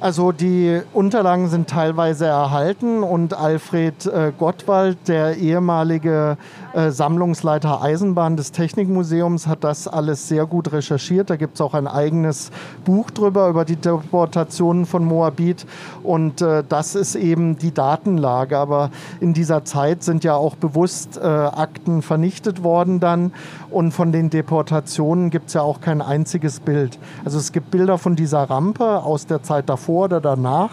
[0.00, 6.36] Also die Unterlagen sind teilweise erhalten und Alfred äh, Gottwald, der ehemalige
[6.72, 11.30] äh, Sammlungsleiter Eisenbahn des Technikmuseums, hat das alles sehr gut recherchiert.
[11.30, 12.52] Da gibt es auch ein eigenes
[12.84, 15.66] Buch drüber, über die Deportationen von Moabit.
[16.04, 18.56] Und äh, das ist eben die Datenlage.
[18.56, 23.32] Aber in dieser Zeit sind ja auch bewusst äh, Akten vernichtet worden dann.
[23.68, 27.00] Und von den Deportationen gibt es ja auch kein einziges Bild.
[27.24, 30.70] Also es gibt Bilder von dieser Rampe aus der Zeit davor davor oder danach,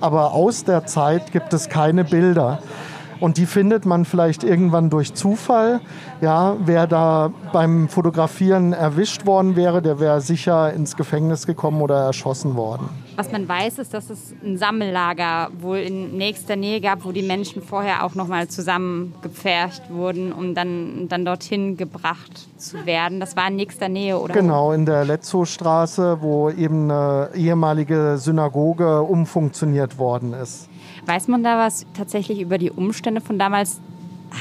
[0.00, 2.60] aber aus der Zeit gibt es keine Bilder.
[3.20, 5.80] Und die findet man vielleicht irgendwann durch Zufall.
[6.20, 12.04] Ja, wer da beim Fotografieren erwischt worden wäre, der wäre sicher ins Gefängnis gekommen oder
[12.04, 12.88] erschossen worden.
[13.16, 17.22] Was man weiß, ist, dass es ein Sammellager wohl in nächster Nähe gab, wo die
[17.22, 23.20] Menschen vorher auch nochmal zusammengepfercht wurden, um dann, dann dorthin gebracht zu werden.
[23.20, 24.34] Das war in nächster Nähe, oder?
[24.34, 30.68] Genau, in der Letzowstraße, wo eben eine ehemalige Synagoge umfunktioniert worden ist.
[31.06, 33.80] Weiß man da was tatsächlich über die Umstände von damals?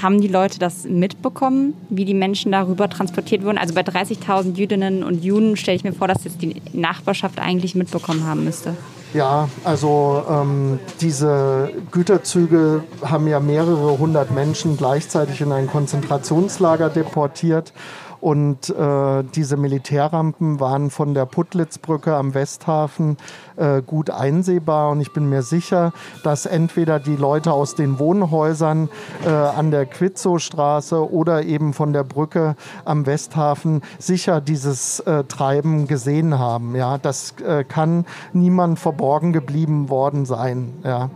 [0.02, 3.58] Haben die Leute das mitbekommen, wie die Menschen darüber transportiert wurden?
[3.58, 7.76] Also bei 30.000 Jüdinnen und Juden stelle ich mir vor, dass das die Nachbarschaft eigentlich
[7.76, 8.76] mitbekommen haben müsste.
[9.14, 17.74] Ja, also ähm, diese Güterzüge haben ja mehrere hundert Menschen gleichzeitig in ein Konzentrationslager deportiert.
[18.22, 23.18] Und äh, diese Militärrampen waren von der Putlitzbrücke am Westhafen
[23.56, 24.92] äh, gut einsehbar.
[24.92, 25.92] Und ich bin mir sicher,
[26.24, 28.90] dass entweder die Leute aus den Wohnhäusern
[29.26, 32.56] äh, an der Quitzow-Straße oder eben von der Brücke
[32.86, 36.76] am Westhafen sicher dieses äh, Treiben gesehen haben.
[36.76, 40.74] Ja, das äh, kann niemand verborgen geblieben worden sein.
[40.84, 41.10] Ja.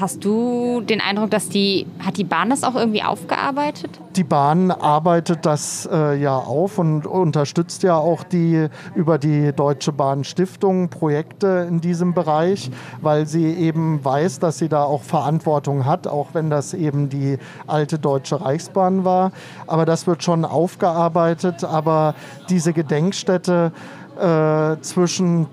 [0.00, 3.98] Hast du den Eindruck, dass die, hat die Bahn das auch irgendwie aufgearbeitet?
[4.14, 9.90] Die Bahn arbeitet das äh, ja auf und unterstützt ja auch die über die Deutsche
[9.90, 12.70] Bahn Stiftung Projekte in diesem Bereich,
[13.00, 17.38] weil sie eben weiß, dass sie da auch Verantwortung hat, auch wenn das eben die
[17.66, 19.32] alte Deutsche Reichsbahn war.
[19.66, 21.64] Aber das wird schon aufgearbeitet.
[21.64, 22.14] Aber
[22.48, 23.72] diese Gedenkstätte
[24.16, 25.48] äh, zwischen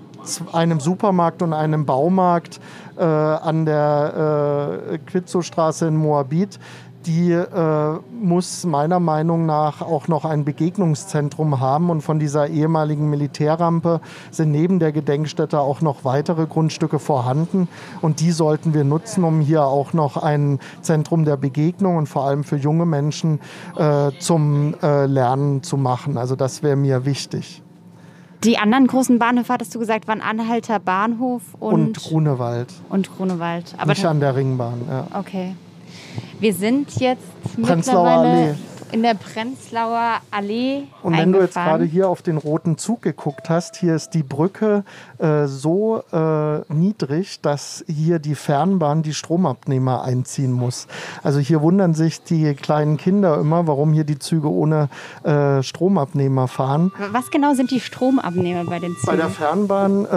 [0.52, 2.60] einem Supermarkt und einem Baumarkt
[2.96, 6.58] äh, an der äh, Quitzow-Straße in Moabit,
[7.06, 11.90] die äh, muss meiner Meinung nach auch noch ein Begegnungszentrum haben.
[11.90, 17.68] Und von dieser ehemaligen Militärrampe sind neben der Gedenkstätte auch noch weitere Grundstücke vorhanden.
[18.02, 22.24] Und die sollten wir nutzen, um hier auch noch ein Zentrum der Begegnung und vor
[22.24, 23.40] allem für junge Menschen
[23.76, 26.18] äh, zum äh, Lernen zu machen.
[26.18, 27.62] Also das wäre mir wichtig.
[28.44, 32.72] Die anderen großen Bahnhöfe, hattest du gesagt, waren Anhalter Bahnhof und, und Grunewald.
[32.88, 33.74] Und Grunewald.
[33.78, 35.06] Aber Nicht an der Ringbahn, ja.
[35.18, 35.54] Okay.
[36.38, 37.22] Wir sind jetzt
[37.62, 38.54] Prenzlauer Allee
[38.92, 40.84] in der Prenzlauer Allee.
[41.02, 44.22] Und wenn du jetzt gerade hier auf den roten Zug geguckt hast, hier ist die
[44.22, 44.84] Brücke
[45.18, 50.86] äh, so äh, niedrig, dass hier die Fernbahn die Stromabnehmer einziehen muss.
[51.22, 54.88] Also hier wundern sich die kleinen Kinder immer, warum hier die Züge ohne
[55.24, 56.92] äh, Stromabnehmer fahren.
[57.12, 59.06] Was genau sind die Stromabnehmer bei den Zügen?
[59.06, 60.08] Bei der Fernbahn äh,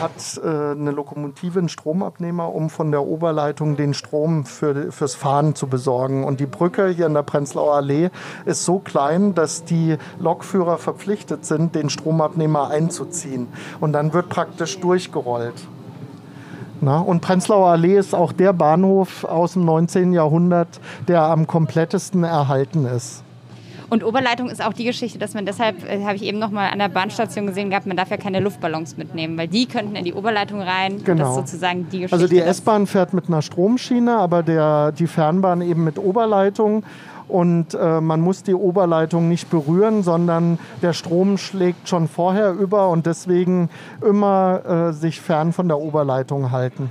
[0.00, 5.54] hat äh, eine Lokomotive einen Stromabnehmer, um von der Oberleitung den Strom für, fürs Fahren
[5.54, 6.24] zu besorgen.
[6.24, 8.10] Und die Brücke hier in der Prenzlauer Allee Allee
[8.44, 13.48] ist so klein, dass die Lokführer verpflichtet sind, den Stromabnehmer einzuziehen.
[13.80, 15.54] Und dann wird praktisch durchgerollt.
[16.80, 20.12] Na, und Prenzlauer Allee ist auch der Bahnhof aus dem 19.
[20.12, 20.68] Jahrhundert,
[21.08, 23.24] der am komplettesten erhalten ist.
[23.90, 26.68] Und Oberleitung ist auch die Geschichte, dass man deshalb, äh, habe ich eben noch mal
[26.68, 30.04] an der Bahnstation gesehen gehabt, man darf ja keine Luftballons mitnehmen, weil die könnten in
[30.04, 31.02] die Oberleitung rein.
[31.04, 31.22] Genau.
[31.22, 32.14] Das ist sozusagen die Geschichte.
[32.14, 36.84] Also die S-Bahn fährt mit einer Stromschiene, aber der, die Fernbahn eben mit Oberleitung
[37.28, 42.88] und äh, man muss die Oberleitung nicht berühren, sondern der Strom schlägt schon vorher über
[42.88, 43.70] und deswegen
[44.02, 46.90] immer äh, sich fern von der Oberleitung halten.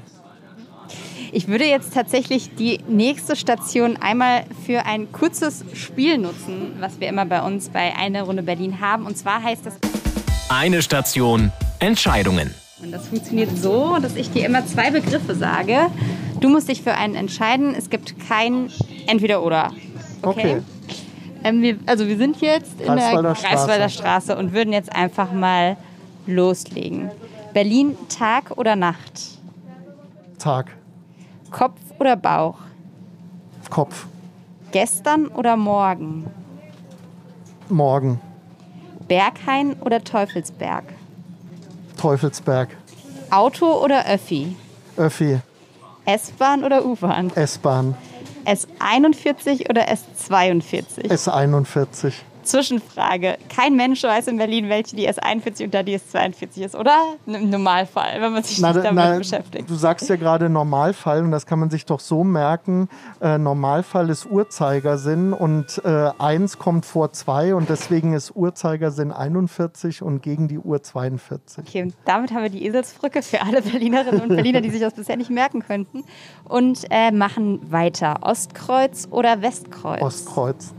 [1.31, 7.09] Ich würde jetzt tatsächlich die nächste Station einmal für ein kurzes Spiel nutzen, was wir
[7.09, 9.05] immer bei uns bei Eine Runde Berlin haben.
[9.05, 9.75] Und zwar heißt das.
[10.49, 12.53] Eine Station Entscheidungen.
[12.81, 15.87] Und das funktioniert so, dass ich dir immer zwei Begriffe sage.
[16.39, 17.75] Du musst dich für einen entscheiden.
[17.75, 18.69] Es gibt kein
[19.07, 19.73] Entweder-Oder.
[20.29, 20.57] Okay.
[20.57, 20.61] Okay.
[21.43, 23.55] Ähm, wir, also wir sind jetzt in Greifswalder der Straße.
[23.55, 25.77] Greifswalder Straße und würden jetzt einfach mal
[26.25, 27.09] loslegen.
[27.53, 29.39] Berlin Tag oder Nacht?
[30.39, 30.71] Tag,
[31.51, 32.57] Kopf oder Bauch?
[33.69, 34.05] Kopf,
[34.71, 36.27] Gestern oder morgen?
[37.69, 38.19] Morgen,
[39.07, 40.83] Berghain oder Teufelsberg?
[41.97, 42.69] Teufelsberg,
[43.31, 44.55] Auto oder Öffi?
[44.97, 45.39] Öffi,
[46.05, 47.31] S-Bahn oder U-Bahn?
[47.35, 47.95] S-Bahn,
[48.47, 51.11] S41 oder S42?
[51.11, 52.13] S41.
[52.47, 53.37] Zwischenfrage.
[53.49, 56.97] Kein Mensch weiß in Berlin, welche die S41 und da die S42 ist, oder?
[57.25, 59.69] Im Normalfall, wenn man sich Na, nicht damit na, beschäftigt.
[59.69, 62.89] Du sagst ja gerade Normalfall und das kann man sich doch so merken.
[63.21, 70.01] Äh, Normalfall ist Uhrzeigersinn und äh, 1 kommt vor 2 und deswegen ist Uhrzeigersinn 41
[70.01, 71.63] und gegen die Uhr 42.
[71.67, 74.93] Okay, und damit haben wir die Eselsbrücke für alle Berlinerinnen und Berliner, die sich das
[74.93, 76.03] bisher nicht merken könnten.
[76.43, 78.19] Und äh, machen weiter.
[78.21, 80.01] Ostkreuz oder Westkreuz?
[80.01, 80.73] Ostkreuz,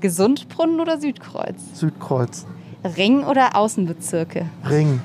[0.00, 1.56] Gesundbrunnen oder Südkreuz?
[1.74, 2.46] Südkreuz,
[2.96, 4.46] Ring oder Außenbezirke?
[4.68, 5.00] Ring,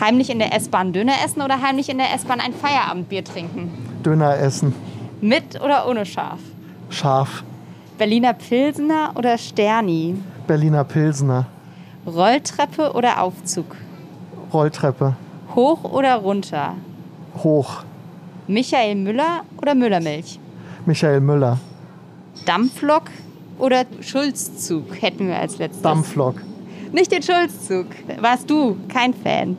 [0.00, 3.70] Heimlich in der S-Bahn Döner essen oder heimlich in der S-Bahn ein Feierabendbier trinken?
[4.04, 4.74] Döner essen,
[5.20, 6.38] Mit oder ohne Schaf?
[6.88, 7.44] Scharf,
[7.98, 10.16] Berliner Pilsener oder Sterni?
[10.46, 11.46] Berliner Pilsener,
[12.06, 13.76] Rolltreppe oder Aufzug?
[14.52, 15.14] Rolltreppe,
[15.54, 16.74] Hoch oder runter?
[17.42, 17.84] hoch,
[18.46, 20.38] Michael Müller oder Müllermilch?
[20.86, 21.58] Michael Müller,
[22.46, 23.04] Dampflok
[23.62, 25.82] oder Schulzzug hätten wir als letztes.
[25.82, 26.34] Dampflok.
[26.90, 27.86] Nicht den Schulzzug.
[28.20, 29.56] Warst du kein Fan?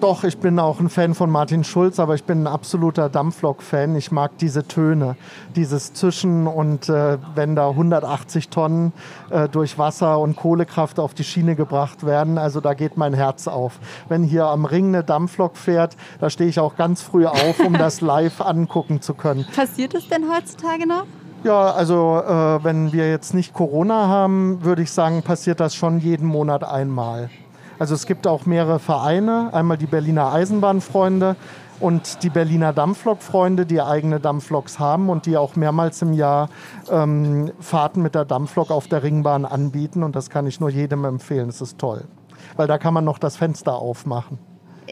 [0.00, 3.94] Doch, ich bin auch ein Fan von Martin Schulz, aber ich bin ein absoluter Dampflok-Fan.
[3.94, 5.16] Ich mag diese Töne,
[5.54, 8.92] dieses Zischen und äh, wenn da 180 Tonnen
[9.30, 13.48] äh, durch Wasser und Kohlekraft auf die Schiene gebracht werden, also da geht mein Herz
[13.48, 13.78] auf.
[14.08, 17.74] Wenn hier am Ring eine Dampflok fährt, da stehe ich auch ganz früh auf, um
[17.74, 19.46] das live angucken zu können.
[19.54, 21.06] Passiert es denn heutzutage noch?
[21.46, 26.00] Ja, also äh, wenn wir jetzt nicht Corona haben, würde ich sagen, passiert das schon
[26.00, 27.30] jeden Monat einmal.
[27.78, 31.36] Also es gibt auch mehrere Vereine, einmal die Berliner Eisenbahnfreunde
[31.78, 36.48] und die Berliner Dampflokfreunde, die eigene Dampfloks haben und die auch mehrmals im Jahr
[36.90, 41.04] ähm, Fahrten mit der Dampflok auf der Ringbahn anbieten und das kann ich nur jedem
[41.04, 41.46] empfehlen.
[41.46, 42.06] Das ist toll,
[42.56, 44.40] weil da kann man noch das Fenster aufmachen.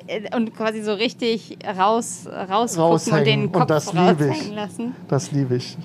[0.07, 4.31] Äh, Und quasi so richtig raus, rausgucken und den Und Kopf das liebe ich.
[4.31, 4.97] raushängen lassen.
[5.09, 5.77] Das liebe ich.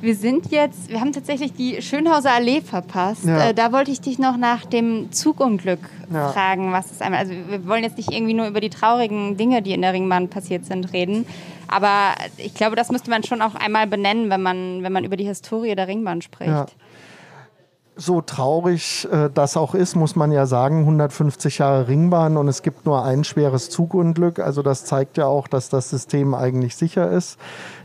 [0.00, 3.24] Wir sind jetzt, wir haben tatsächlich die Schönhauser Allee verpasst.
[3.24, 3.48] Ja.
[3.50, 5.80] Äh, da wollte ich dich noch nach dem Zugunglück
[6.12, 6.28] Ja.
[6.32, 7.20] fragen, was ist einmal.
[7.20, 10.28] Also wir wollen jetzt nicht irgendwie nur über die traurigen Dinge, die in der Ringbahn
[10.28, 11.26] passiert sind, reden.
[11.66, 15.16] Aber ich glaube, das müsste man schon auch einmal benennen, wenn man, wenn man über
[15.16, 16.50] die Historie der Ringbahn spricht.
[16.50, 16.66] Ja.
[17.96, 22.62] So traurig äh, das auch ist, muss man ja sagen, 150 Jahre Ringbahn und es
[22.62, 24.40] gibt nur ein schweres Zugunglück.
[24.40, 27.38] Also das zeigt ja auch, dass das System eigentlich sicher ist.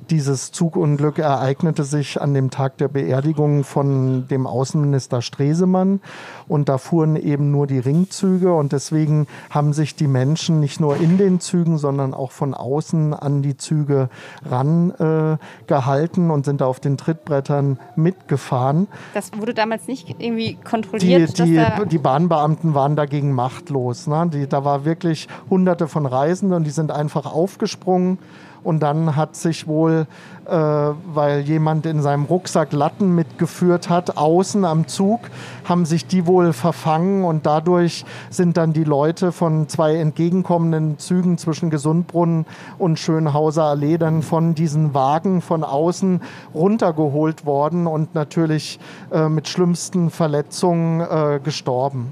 [0.09, 6.01] Dieses Zugunglück ereignete sich an dem Tag der Beerdigung von dem Außenminister Stresemann
[6.47, 10.97] und da fuhren eben nur die Ringzüge und deswegen haben sich die Menschen nicht nur
[10.97, 14.09] in den Zügen, sondern auch von außen an die Züge
[14.43, 15.37] ran äh,
[16.17, 18.87] und sind da auf den Trittbrettern mitgefahren.
[19.13, 21.37] Das wurde damals nicht irgendwie Die, kontrolliert.
[21.37, 24.07] die, dass da die Bahnbeamten waren dagegen machtlos.
[24.07, 24.29] Ne?
[24.33, 28.17] Die, da war wirklich hunderte von Reisenden und die sind einfach aufgesprungen.
[28.63, 30.07] Und dann hat sich wohl,
[30.45, 35.21] äh, weil jemand in seinem Rucksack Latten mitgeführt hat, außen am Zug,
[35.65, 41.37] haben sich die wohl verfangen und dadurch sind dann die Leute von zwei entgegenkommenden Zügen
[41.37, 42.45] zwischen Gesundbrunnen
[42.77, 46.21] und Schönhauser Allee dann von diesen Wagen von außen
[46.53, 48.79] runtergeholt worden und natürlich
[49.11, 52.11] äh, mit schlimmsten Verletzungen äh, gestorben.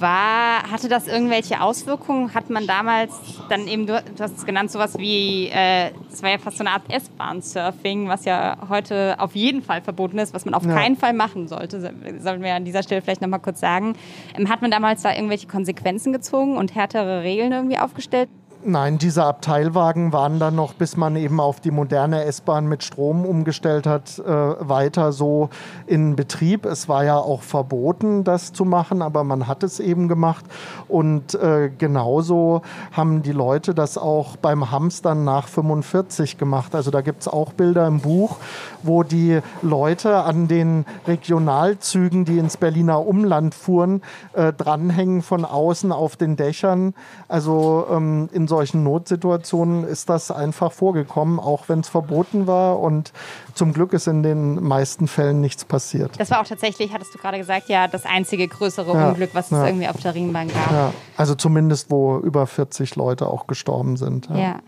[0.00, 2.32] War, hatte das irgendwelche Auswirkungen?
[2.34, 3.12] Hat man damals
[3.48, 6.70] dann eben, du hast es genannt, sowas wie, äh, das war ja fast so eine
[6.72, 10.74] Art S-Bahn-Surfing, was ja heute auf jeden Fall verboten ist, was man auf Ja.
[10.74, 11.88] keinen Fall machen sollte, so-
[12.20, 13.94] sollten wir an dieser Stelle vielleicht nochmal kurz sagen.
[14.36, 18.28] Ähm, hat man damals da irgendwelche Konsequenzen gezogen und härtere Regeln irgendwie aufgestellt?
[18.64, 23.24] Nein, diese Abteilwagen waren dann noch, bis man eben auf die moderne S-Bahn mit Strom
[23.24, 25.50] umgestellt hat, äh, weiter so
[25.86, 26.66] in Betrieb.
[26.66, 30.44] Es war ja auch verboten, das zu machen, aber man hat es eben gemacht.
[30.88, 36.74] Und äh, genauso haben die Leute das auch beim Hamstern nach 45 gemacht.
[36.74, 38.38] Also da gibt es auch Bilder im Buch,
[38.82, 44.02] wo die Leute an den Regionalzügen, die ins Berliner Umland fuhren,
[44.32, 46.94] äh, dranhängen von außen auf den Dächern.
[47.28, 52.80] Also ähm, in in solchen Notsituationen ist das einfach vorgekommen, auch wenn es verboten war.
[52.80, 53.12] Und
[53.52, 56.12] zum Glück ist in den meisten Fällen nichts passiert.
[56.18, 59.52] Das war auch tatsächlich, hattest du gerade gesagt, ja, das einzige größere ja, Unglück, was
[59.52, 60.72] es irgendwie auf der Ringbahn gab.
[60.72, 64.28] Ja, also zumindest, wo über 40 Leute auch gestorben sind.
[64.34, 64.60] ja.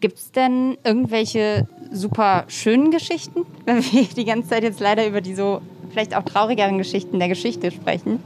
[0.00, 5.20] Gibt es denn irgendwelche super schönen Geschichten, wenn wir die ganze Zeit jetzt leider über
[5.20, 5.60] die so
[5.90, 8.18] vielleicht auch traurigeren Geschichten der Geschichte sprechen?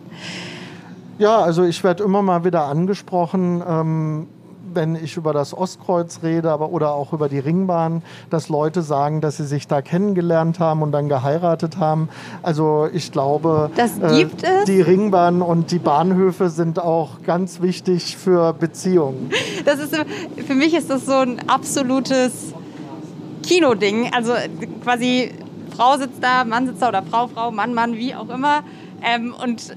[1.18, 4.26] Ja, also ich werde immer mal wieder angesprochen, ähm,
[4.76, 9.20] wenn ich über das Ostkreuz rede, aber oder auch über die Ringbahn, dass Leute sagen,
[9.20, 12.08] dass sie sich da kennengelernt haben und dann geheiratet haben.
[12.42, 14.26] Also ich glaube, äh,
[14.66, 19.30] die Ringbahn und die Bahnhöfe sind auch ganz wichtig für Beziehungen.
[19.64, 19.96] Das ist
[20.46, 22.54] für mich ist das so ein absolutes
[23.42, 24.10] Kinoding.
[24.12, 24.32] Also
[24.82, 25.32] quasi
[25.76, 28.62] Frau sitzt da, Mann sitzt da oder Frau, Frau, Mann, Mann, wie auch immer.
[29.02, 29.76] Ähm, und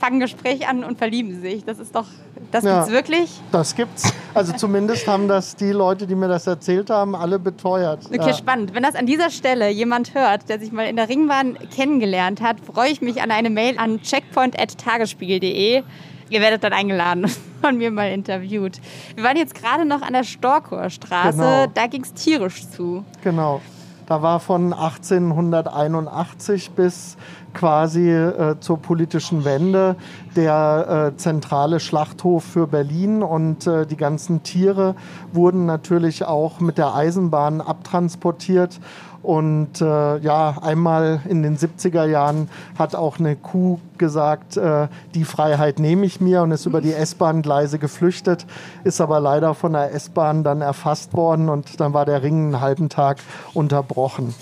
[0.00, 1.64] fangen Gespräch an und verlieben sich.
[1.64, 2.06] Das ist doch,
[2.50, 3.40] das ja, gibt's wirklich?
[3.52, 4.12] Das gibt's.
[4.34, 8.06] Also zumindest haben das die Leute, die mir das erzählt haben, alle beteuert.
[8.06, 8.34] Okay, ja.
[8.34, 8.74] spannend.
[8.74, 12.60] Wenn das an dieser Stelle jemand hört, der sich mal in der Ringbahn kennengelernt hat,
[12.60, 15.82] freue ich mich an eine Mail an checkpoint.tagesspiegel.de.
[16.28, 17.30] Ihr werdet dann eingeladen
[17.62, 18.80] und mir mal interviewt.
[19.14, 21.38] Wir waren jetzt gerade noch an der Storkorstraße.
[21.38, 21.66] Genau.
[21.72, 23.04] Da ging es tierisch zu.
[23.22, 23.60] Genau.
[24.06, 27.16] Da war von 1881 bis
[27.56, 29.96] quasi äh, zur politischen Wende
[30.36, 34.94] der äh, zentrale Schlachthof für Berlin und äh, die ganzen Tiere
[35.32, 38.78] wurden natürlich auch mit der Eisenbahn abtransportiert
[39.22, 42.48] und äh, ja, einmal in den 70er Jahren
[42.78, 46.92] hat auch eine Kuh gesagt, äh, die Freiheit nehme ich mir und ist über die
[46.92, 48.46] S-Bahn-Gleise geflüchtet,
[48.84, 52.60] ist aber leider von der S-Bahn dann erfasst worden und dann war der Ring einen
[52.60, 53.18] halben Tag
[53.52, 54.32] unterbrochen.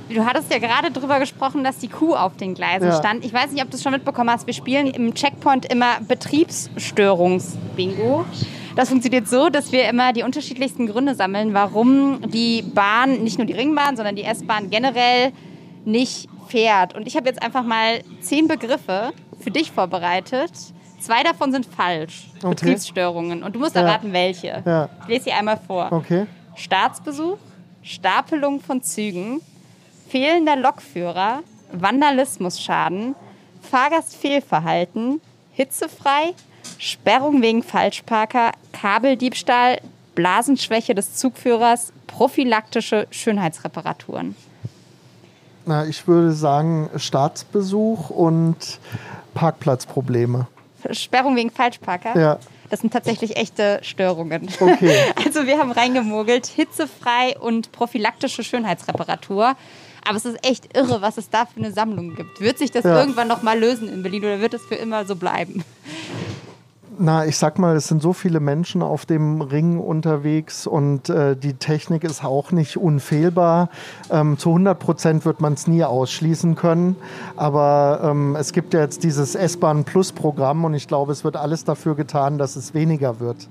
[0.09, 2.97] Du hattest ja gerade darüber gesprochen, dass die Kuh auf den Gleisen ja.
[2.97, 3.23] stand.
[3.23, 4.47] Ich weiß nicht, ob du es schon mitbekommen hast.
[4.47, 8.25] Wir spielen im Checkpoint immer Betriebsstörungsbingo.
[8.79, 13.45] Das funktioniert so, dass wir immer die unterschiedlichsten Gründe sammeln, warum die Bahn, nicht nur
[13.45, 15.33] die Ringbahn, sondern die S-Bahn generell
[15.83, 16.95] nicht fährt.
[16.95, 20.51] Und ich habe jetzt einfach mal zehn Begriffe für dich vorbereitet.
[20.97, 22.29] Zwei davon sind falsch.
[22.37, 22.51] Okay.
[22.51, 23.43] Betriebsstörungen.
[23.43, 24.63] Und du musst erraten, welche.
[24.65, 24.87] Ja.
[25.01, 25.91] Ich lese sie einmal vor.
[25.91, 26.25] Okay.
[26.55, 27.37] Staatsbesuch,
[27.83, 29.41] Stapelung von Zügen,
[30.07, 31.41] fehlender Lokführer,
[31.73, 33.15] Vandalismusschaden,
[33.69, 35.19] Fahrgastfehlverhalten,
[35.51, 36.33] hitzefrei,
[36.77, 39.79] Sperrung wegen Falschparker, Kabeldiebstahl,
[40.15, 44.35] Blasenschwäche des Zugführers, prophylaktische Schönheitsreparaturen.
[45.65, 48.79] Na, ich würde sagen Staatsbesuch und
[49.33, 50.47] Parkplatzprobleme.
[50.91, 52.19] Sperrung wegen Falschparker?
[52.19, 52.39] Ja.
[52.69, 54.47] Das sind tatsächlich echte Störungen.
[54.59, 54.95] Okay.
[55.25, 59.55] Also wir haben reingemogelt, hitzefrei und prophylaktische Schönheitsreparatur.
[60.07, 62.41] Aber es ist echt irre, was es da für eine Sammlung gibt.
[62.41, 62.99] Wird sich das ja.
[62.99, 65.63] irgendwann noch mal lösen in Berlin oder wird es für immer so bleiben?
[67.01, 71.37] Na, ich sag mal, es sind so viele Menschen auf dem Ring unterwegs und äh,
[71.37, 73.69] die Technik ist auch nicht unfehlbar.
[74.11, 76.97] Ähm, zu 100 Prozent wird man es nie ausschließen können.
[77.37, 81.37] Aber ähm, es gibt ja jetzt dieses S-Bahn Plus Programm und ich glaube, es wird
[81.37, 83.47] alles dafür getan, dass es weniger wird.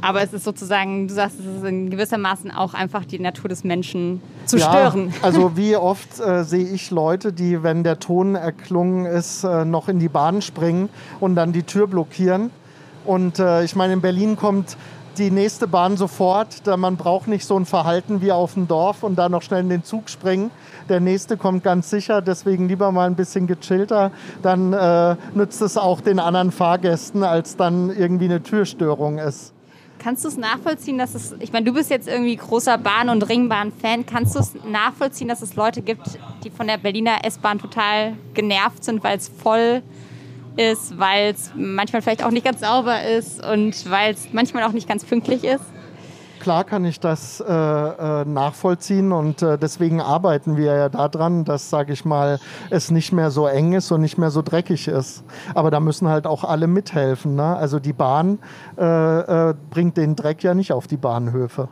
[0.00, 3.62] aber es ist sozusagen, du sagst, es ist in gewissermaßen auch einfach die Natur des
[3.62, 5.14] Menschen zu ja, stören.
[5.22, 9.88] Also wie oft äh, sehe ich Leute, die, wenn der Ton erklungen ist, äh, noch
[9.88, 10.88] in die Bahn springen
[11.20, 12.50] und dann die Tür blockieren.
[13.04, 14.76] Und äh, ich meine, in Berlin kommt
[15.18, 16.66] die nächste Bahn sofort.
[16.66, 19.60] Da man braucht nicht so ein Verhalten wie auf dem Dorf und da noch schnell
[19.60, 20.50] in den Zug springen.
[20.88, 24.10] Der nächste kommt ganz sicher, deswegen lieber mal ein bisschen gechillter.
[24.42, 29.52] Dann äh, nützt es auch den anderen Fahrgästen, als dann irgendwie eine Türstörung ist.
[29.98, 33.22] Kannst du es nachvollziehen, dass es, ich meine, du bist jetzt irgendwie großer Bahn- und
[33.28, 38.14] Ringbahn-Fan, kannst du es nachvollziehen, dass es Leute gibt, die von der Berliner S-Bahn total
[38.34, 39.82] genervt sind, weil es voll
[40.56, 44.72] ist, weil es manchmal vielleicht auch nicht ganz sauber ist und weil es manchmal auch
[44.72, 45.64] nicht ganz pünktlich ist?
[46.42, 51.70] klar kann ich das äh, äh, nachvollziehen und äh, deswegen arbeiten wir ja daran, dass,
[51.70, 55.22] sage ich mal, es nicht mehr so eng ist und nicht mehr so dreckig ist.
[55.54, 57.36] Aber da müssen halt auch alle mithelfen.
[57.36, 57.56] Ne?
[57.56, 58.40] Also die Bahn
[58.76, 61.68] äh, äh, bringt den Dreck ja nicht auf die Bahnhöfe.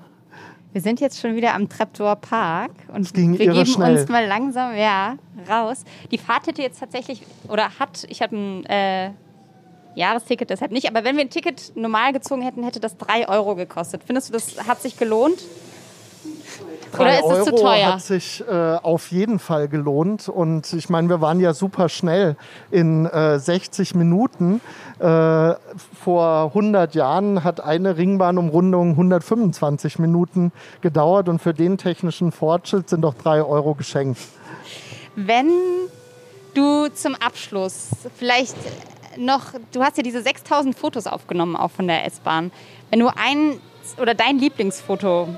[0.73, 3.99] Wir sind jetzt schon wieder am Treptower Park und wir geben schnell.
[3.99, 5.17] uns mal langsam ja,
[5.49, 5.85] raus.
[6.13, 9.11] Die Fahrt hätte jetzt tatsächlich, oder hat, ich habe ein äh,
[9.97, 10.89] Jahresticket deshalb nicht.
[10.89, 14.03] Aber wenn wir ein Ticket normal gezogen hätten, hätte das 3 Euro gekostet.
[14.07, 15.43] Findest du, das hat sich gelohnt?
[16.99, 17.95] Oder ist es zu teuer?
[17.95, 20.29] hat sich äh, auf jeden Fall gelohnt.
[20.29, 22.37] Und ich meine, wir waren ja super schnell
[22.71, 24.61] in äh, 60 Minuten.
[24.99, 25.55] Äh,
[26.03, 31.29] vor 100 Jahren hat eine Ringbahnumrundung 125 Minuten gedauert.
[31.29, 34.21] Und für den technischen Fortschritt sind doch 3 Euro geschenkt.
[35.17, 35.51] Wenn
[36.55, 38.57] du zum Abschluss vielleicht
[39.17, 42.51] noch, du hast ja diese 6000 Fotos aufgenommen, auch von der S-Bahn.
[42.91, 43.61] Wenn du ein
[44.01, 45.29] oder dein Lieblingsfoto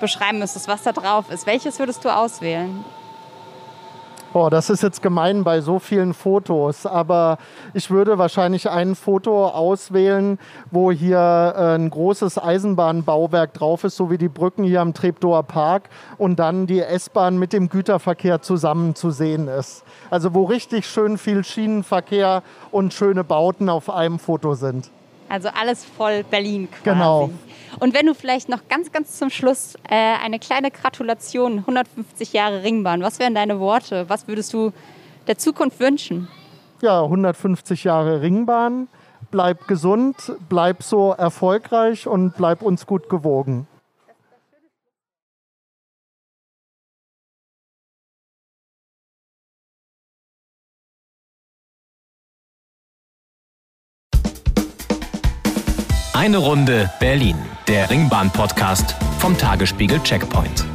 [0.00, 2.84] beschreiben müsstest, was da drauf ist, welches würdest du auswählen?
[4.34, 7.38] Boah, das ist jetzt gemein bei so vielen Fotos, aber
[7.72, 10.38] ich würde wahrscheinlich ein Foto auswählen,
[10.70, 15.44] wo hier äh, ein großes Eisenbahnbauwerk drauf ist, so wie die Brücken hier am Treptower
[15.44, 15.88] Park
[16.18, 19.82] und dann die S-Bahn mit dem Güterverkehr zusammen zu sehen ist.
[20.10, 24.90] Also wo richtig schön viel Schienenverkehr und schöne Bauten auf einem Foto sind.
[25.30, 26.84] Also alles voll Berlin quasi.
[26.84, 27.30] Genau.
[27.80, 32.62] Und wenn du vielleicht noch ganz, ganz zum Schluss äh, eine kleine Gratulation, 150 Jahre
[32.62, 34.08] Ringbahn, was wären deine Worte?
[34.08, 34.72] Was würdest du
[35.26, 36.28] der Zukunft wünschen?
[36.80, 38.88] Ja, 150 Jahre Ringbahn.
[39.30, 43.66] Bleib gesund, bleib so erfolgreich und bleib uns gut gewogen.
[56.18, 57.36] Eine Runde Berlin,
[57.68, 60.66] der Ringbahn-Podcast vom Tagesspiegel Checkpoint.